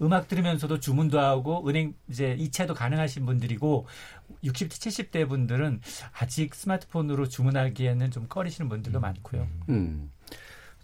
[0.00, 3.86] 음악 들으면서도 주문도 하고 은행 이제 이체도 가능하신 분들이고
[4.44, 5.80] 60대, 70대 분들은
[6.12, 9.46] 아직 스마트폰으로 주문하기에는 좀 꺼리시는 분들도 많고요.
[9.68, 10.10] 음.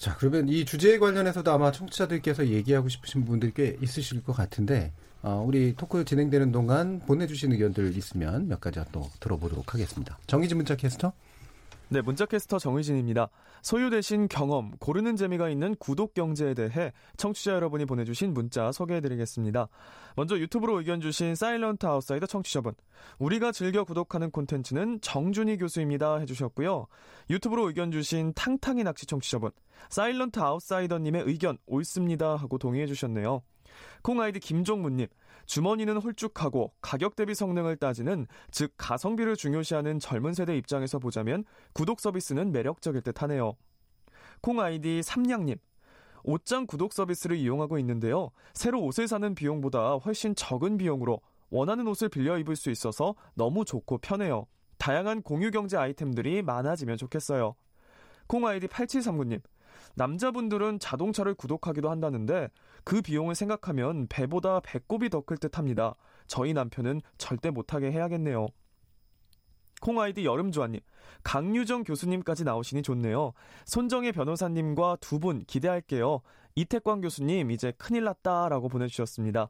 [0.05, 4.93] 자, 그러면 이 주제에 관련해서도 아마 청취자들께서 얘기하고 싶으신 분들이 꽤 있으실 것 같은데,
[5.23, 10.19] 어, 우리 토크 진행되는 동안 보내주신 의견들 있으면 몇 가지 또 들어보도록 하겠습니다.
[10.27, 11.15] 정의진 문자 캐스터?
[11.91, 13.28] 네, 문자캐스터 정의진입니다.
[13.61, 19.68] 소유 대신 경험, 고르는 재미가 있는 구독 경제에 대해 청취자 여러분이 보내주신 문자 소개해드리겠습니다.
[20.16, 22.72] 먼저 유튜브로 의견 주신 사일런트 아웃사이더 청취자분.
[23.18, 26.87] 우리가 즐겨 구독하는 콘텐츠는 정준희 교수입니다 해주셨고요.
[27.28, 29.51] 유튜브로 의견 주신 탕탕이 낚시 청취자분.
[29.91, 33.43] 사일런트 아웃사이더님의 의견 옳습니다 하고 동의해주셨네요.
[34.03, 35.07] 콩 아이디 김종문님.
[35.47, 42.53] 주머니는 홀쭉하고 가격 대비 성능을 따지는 즉 가성비를 중요시하는 젊은 세대 입장에서 보자면 구독 서비스는
[42.53, 43.55] 매력적일 듯 하네요.
[44.40, 45.57] 콩 아이디 삼냥님.
[46.24, 48.30] 옷장 구독 서비스를 이용하고 있는데요.
[48.55, 51.20] 새로 옷을 사는 비용보다 훨씬 적은 비용으로
[51.51, 54.47] 원하는 옷을 빌려 입을 수 있어서 너무 좋고 편해요.
[54.78, 57.55] 다양한 공유 경제 아이템들이 많아지면 좋겠어요.
[58.26, 59.40] 콩 아이디 8739님.
[59.95, 62.49] 남자분들은 자동차를 구독하기도 한다는데
[62.84, 65.95] 그 비용을 생각하면 배보다 배꼽이 더 클 듯 합니다.
[66.26, 68.47] 저희 남편은 절대 못하게 해야겠네요.
[69.80, 70.80] 콩 아이디 여름조아님,
[71.22, 73.32] 강유정 교수님까지 나오시니 좋네요.
[73.66, 76.20] 손정혜 변호사님과 두 분 기대할게요.
[76.55, 79.49] 이태광 교수님 이제 큰일 났다라고 보내주셨습니다.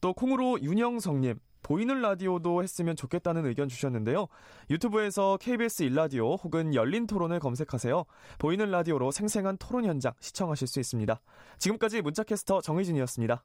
[0.00, 4.28] 또 콩으로 윤영성님, 보이는 라디오도 했으면 좋겠다는 의견 주셨는데요.
[4.70, 8.04] 유튜브에서 KBS 일라디오 혹은 열린 토론을 검색하세요.
[8.38, 11.20] 보이는 라디오로 생생한 토론 현장 시청하실 수 있습니다.
[11.58, 13.42] 지금까지 문자캐스터 정희진이었습니다.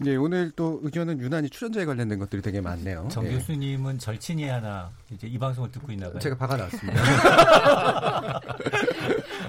[0.00, 3.08] 네, 오늘 또 의견은 유난히 출연자에 관련된 것들이 되게 많네요.
[3.12, 3.30] 정 예.
[3.32, 6.18] 교수님은 절친이 하나 이제 이 방송을 듣고 있나 봐요.
[6.18, 7.00] 제가 박아놨습니다.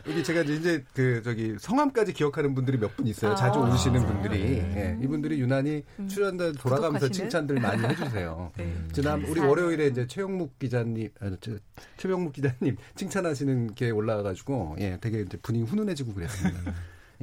[0.08, 3.34] 여기 제가 이제 그 저기 성함까지 기억하는 분들이 몇 분 있어요.
[3.36, 4.22] 자주 아, 오시는 진짜요?
[4.22, 4.98] 분들이 네.
[5.00, 7.12] 예, 이분들이 유난히 출연자 돌아가면서 구독하시는?
[7.12, 8.52] 칭찬들 많이 해주세요.
[8.58, 8.74] 네.
[8.94, 9.42] 지난 우리.
[9.42, 11.52] 월요일에 이제 최영묵 기자님, 아, 저,
[11.98, 16.74] 최병묵 기자님 칭찬하시는 게 올라와가지고 예, 되게 이제 분위기 훈훈해지고 그랬습니다.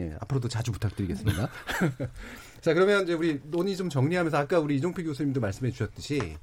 [0.00, 1.48] 예, 앞으로도 자주 부탁드리겠습니다.
[2.62, 6.36] 자, 그러면 이제 우리 논의 좀 정리하면서 아까 우리 이종필 교수님도 말씀해 주셨듯이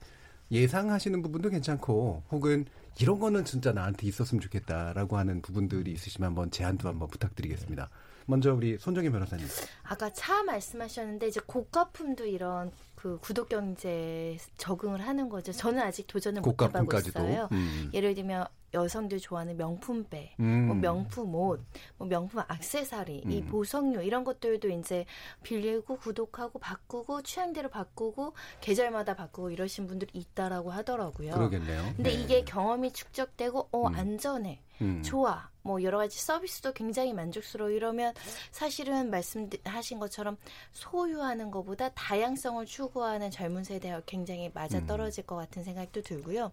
[0.52, 2.66] 예상하시는 부분도 괜찮고 혹은
[3.00, 7.90] 이런 거는 진짜 나한테 있었으면 좋겠다라고 하는 부분들이 있으시면 한번 제안도 한번 부탁드리겠습니다.
[8.26, 9.48] 먼저 우리 손정희 변호사님.
[9.84, 15.54] 아까 차 말씀하셨는데 이제 고가품도 이런 그 구독 경제 적응을 하는 거죠.
[15.54, 16.98] 저는 아직 도전을 못 해보고.
[16.98, 17.48] 있어요.
[17.54, 17.90] 음.
[17.94, 20.68] 예를 들면 여성들 좋아하는 명품배, 음.
[20.68, 21.62] 뭐 명품 옷,
[21.98, 23.46] 뭐 명품 액세서리, 이 음.
[23.48, 25.06] 보석류 이런 것들도 이제
[25.44, 31.32] 빌리고 구독하고 바꾸고 취향대로 바꾸고 계절마다 바꾸고 이러신 분들이 있다라고 하더라고요.
[31.32, 31.94] 그러겠네요.
[31.96, 32.16] 근데 네.
[32.16, 33.96] 이게 경험이 축적되고 어 음.
[33.96, 34.62] 안전해.
[34.82, 35.02] 음.
[35.04, 35.50] 좋아.
[35.70, 38.12] 뭐 여러 가지 서비스도 굉장히 만족스러워 이러면
[38.52, 40.36] 사실은 말씀하신 것처럼
[40.72, 46.52] 소유하는 것보다 다양성을 추구하는 젊은 세대와 굉장히 맞아 떨어질 것 같은 생각도 들고요.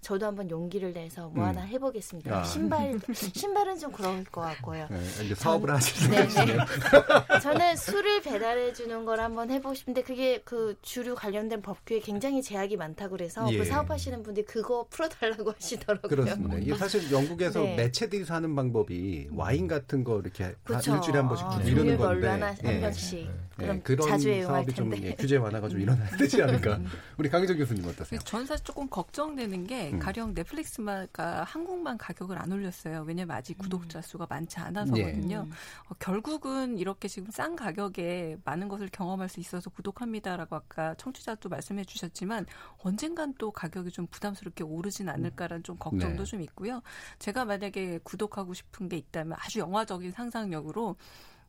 [0.00, 1.48] 저도 한번 용기를 내서 뭐 음.
[1.50, 2.40] 하나 해보겠습니다.
[2.40, 2.44] 아.
[2.44, 4.86] 신발 신발은 좀 그럴 것 같고요.
[4.90, 6.28] 네, 이제 사업을 전- 하실 네네.
[6.30, 6.64] 생각이시네요.
[7.42, 12.78] 저는 술을 배달해 주는 걸 한번 해보고 싶은데 그게 그 주류 관련된 법규에 굉장히 제약이
[12.78, 13.58] 많다 그래서 예.
[13.58, 16.08] 그 사업하시는 분들이 그거 풀어달라고 하시더라고요.
[16.08, 16.56] 그렇습니다.
[16.56, 17.76] 이게 사실 영국에서 네.
[17.76, 20.54] 매체들이 사는 방법이 와인 같은 거 이렇게 한.
[20.76, 23.30] 일주일에 한 번씩 아, 쭉 이러는 종류별로 건데 하나, 한 번씩.
[23.56, 25.08] 그럼 그런 자주 사업이 좀 텐데.
[25.08, 26.80] 예, 규제 완화가 좀 일어나야 되지 않을까.
[27.18, 28.20] 우리 강희정 교수님 어떠세요?
[28.24, 29.98] 사실 조금 걱정되는 게 음.
[29.98, 33.04] 가령 넷플릭스가 한국만 가격을 안 올렸어요.
[33.06, 35.46] 왜냐면 아직 구독자 수가 많지 않아서거든요.
[35.48, 35.52] 예.
[35.88, 41.84] 어, 결국은 이렇게 지금 싼 가격에 많은 것을 경험할 수 있어서 구독합니다라고 아까 청취자도 말씀해
[41.84, 42.46] 주셨지만
[42.78, 46.30] 언젠간 또 가격이 좀 부담스럽게 오르진 않을까라는 좀 걱정도 네.
[46.30, 46.82] 좀 있고요.
[47.18, 50.96] 제가 만약에 구독 하고 싶은 게 있다면 아주 영화적인 상상력으로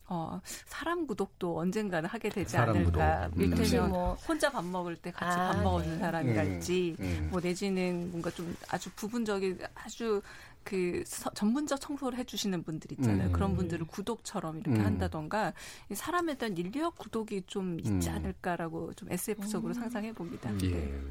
[0.07, 3.29] 어, 사람 구독도 언젠가는 하게 되지 않을까.
[3.31, 3.41] 구독.
[3.43, 3.51] 음.
[3.57, 5.97] 혹시 일테면 뭐 혼자 밥 먹을 때 같이 아, 밥 먹는 네.
[5.97, 7.27] 사람이랄지, 음, 음.
[7.31, 10.21] 뭐 내지는 뭔가 좀 아주 부분적인 아주
[10.63, 13.29] 그 서- 전문적 청소를 해주시는 분들 있잖아요.
[13.29, 13.31] 음.
[13.31, 14.85] 그런 분들을 구독처럼 이렇게 음.
[14.85, 15.53] 한다던가
[15.89, 18.15] 이 사람에 대한 인력 구독이 좀 있지 음.
[18.15, 20.51] 않을까라고 좀 SF적으로 상상해 봅니다.
[20.63, 21.01] 예.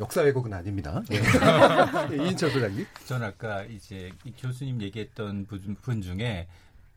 [0.00, 1.02] 역사 왜곡은 아닙니다.
[1.12, 1.16] 예.
[2.16, 2.86] 예, 이인철 소장님.
[3.06, 6.48] 저는 아까 이제 이 교수님 얘기했던 분, 분 중에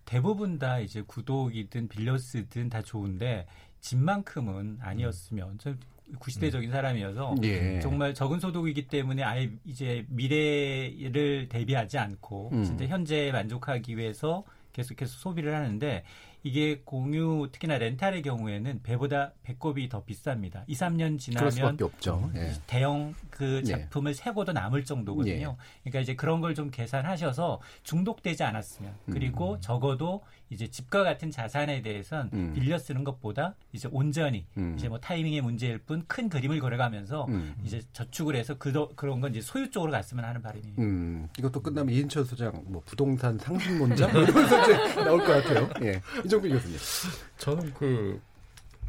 [0.06, 3.46] 대부분 다 이제 구독이든 빌려 쓰든 다 좋은데
[3.82, 5.76] 집만큼은 아니었으면 저
[6.20, 7.80] 구시대적인 사람이어서 예.
[7.82, 12.64] 정말 적은 소득이기 때문에 아예 이제 미래를 대비하지 않고 음.
[12.64, 16.04] 진짜 현재에 만족하기 위해서 계속해서 소비를 하는데
[16.48, 20.64] 이게 공유 특히나 렌탈의 경우에는 배보다 배꼽이 더 비쌉니다.
[20.68, 21.78] 2, 3년 그럴 지나면.
[22.36, 22.54] 예.
[22.68, 23.70] 대형 그 예.
[23.70, 25.58] 작품을 세고도 남을 정도거든요.
[25.84, 32.30] 그러니까 이제 그런 걸 좀 계산하셔서 중독되지 않았으면 그리고 적어도 이제 집과 같은 자산에 대해선
[32.34, 32.54] 음.
[32.54, 34.76] 빌려 쓰는 것보다 이제 온전히 음.
[34.78, 37.54] 이제 뭐 타이밍의 문제일 뿐 큰 그림을 그려가면서 음.
[37.64, 40.76] 이제 저축을 해서 그 그런 건 이제 소유 쪽으로 갔으면 하는 바람이에요.
[40.80, 44.08] 음, 이것도 끝나면 이인철 소장, 뭐, 부동산 상승론자?
[44.10, 45.70] 뭐 이러면서 이제 나올 것 같아요.
[45.82, 46.02] 예.
[46.26, 46.78] 이정필 교수님.
[47.38, 48.22] 저는 그,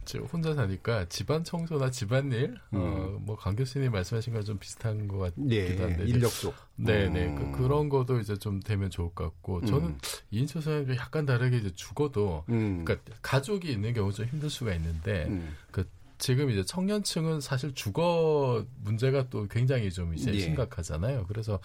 [0.09, 5.19] 저 혼자 사니까 집안 청소나 집안일, 어, 뭐, 강 교수님 말씀하신 거랑 좀 비슷한 것
[5.19, 5.53] 같기도 음.
[5.53, 6.05] 예, 한데.
[6.05, 6.55] 이제 인력 쪽.
[6.77, 7.27] 네네.
[7.27, 7.53] 음.
[7.53, 9.67] 그, 그런 것도 이제 좀 되면 좋을 것 같고.
[9.67, 9.99] 저는 음.
[10.31, 12.87] 이인철 선생님과 약간 다르게 이제 죽어도, 음.
[12.87, 15.55] 그러니까 가족이 있는 경우 좀 힘들 수가 있는데, 음.
[15.71, 15.87] 그,
[16.19, 20.39] 지금 이제 청년층은 사실 주거 문제가 또 굉장히 좀 이제 예.
[20.41, 21.25] 심각하잖아요.
[21.29, 21.59] 그래서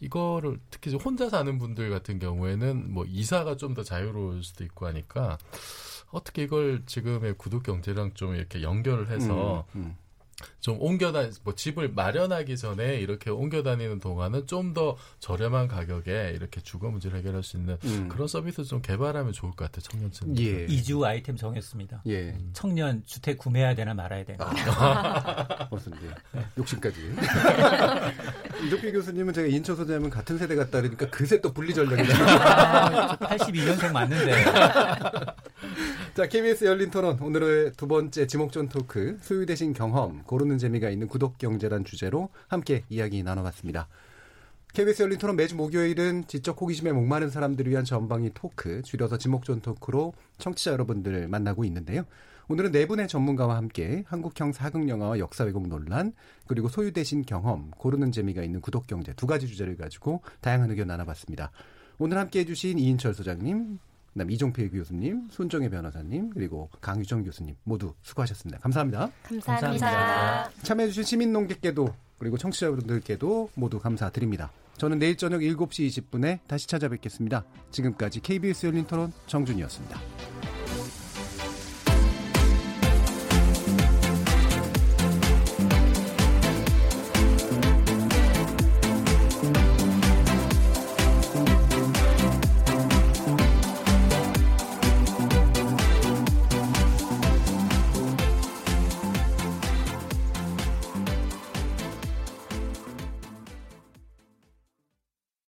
[0.00, 4.86] 이거를 특히 이제 혼자 사는 분들 같은 경우에는 뭐 이사가 좀 더 자유로울 수도 있고
[4.86, 5.36] 하니까
[6.12, 9.96] 어떻게 이걸 지금의 구독 경제랑 좀 이렇게 연결을 해서 음, 음.
[10.60, 16.32] 좀 옮겨 다니, 뭐 집을 마련하기 전에 이렇게 옮겨 다니는 동안은 좀 더 저렴한 가격에
[16.34, 18.08] 이렇게 주거 문제를 해결할 수 있는 음.
[18.08, 20.36] 그런 서비스 좀 개발하면 좋을 것 같아요, 청년층.
[20.38, 20.66] 예.
[20.68, 22.02] 이주 아이템 정했습니다.
[22.08, 22.36] 예.
[22.52, 24.50] 청년 주택 구매해야 되나 말아야 되나.
[25.70, 26.44] 무슨 예.
[26.58, 26.96] 욕심까지.
[28.62, 32.14] 이덕필 교수님은 제가 인천 소장님은 같은 세대 같다 그러니까 그새 또 분리 전략이다.
[33.12, 34.32] 아, 82년생 맞는데.
[36.14, 41.08] 자, KBS 열린 토론 오늘의 두 번째 지목전 토크 소유 대신 경험 고르는 재미가 있는
[41.08, 43.88] 구독 경제란 주제로 함께 이야기 나눠봤습니다.
[44.74, 50.14] KBS 열린 토론 매주 목요일은 지적 호기심에 목마른 사람들을 위한 전방위 토크, 줄여서 지목전 토크로
[50.38, 52.04] 청취자 여러분들을 만나고 있는데요.
[52.48, 56.12] 오늘은 네 분의 전문가와 함께 한국형 사극 영화와 역사 왜곡 논란
[56.46, 61.50] 그리고 소유되신 경험 고르는 재미가 있는 구독 경제 두 가지 주제를 가지고 다양한 의견 나눠봤습니다.
[61.98, 63.78] 오늘 함께 해주신 이인철 소장님,
[64.12, 68.58] 그다음 이종필 교수님, 손정혜 변호사님 그리고 강유정 교수님 모두 수고하셨습니다.
[68.58, 69.10] 감사합니다.
[69.22, 69.70] 감사합니다.
[69.70, 70.50] 감사합니다.
[70.62, 71.88] 참여해주신 시민농객께도
[72.18, 74.52] 그리고 청취자분들께도 모두 감사드립니다.
[74.76, 77.44] 저는 내일 저녁 7시 20분에 다시 찾아뵙겠습니다.
[77.70, 80.53] 지금까지 KBS 열린 토론 정준이었습니다.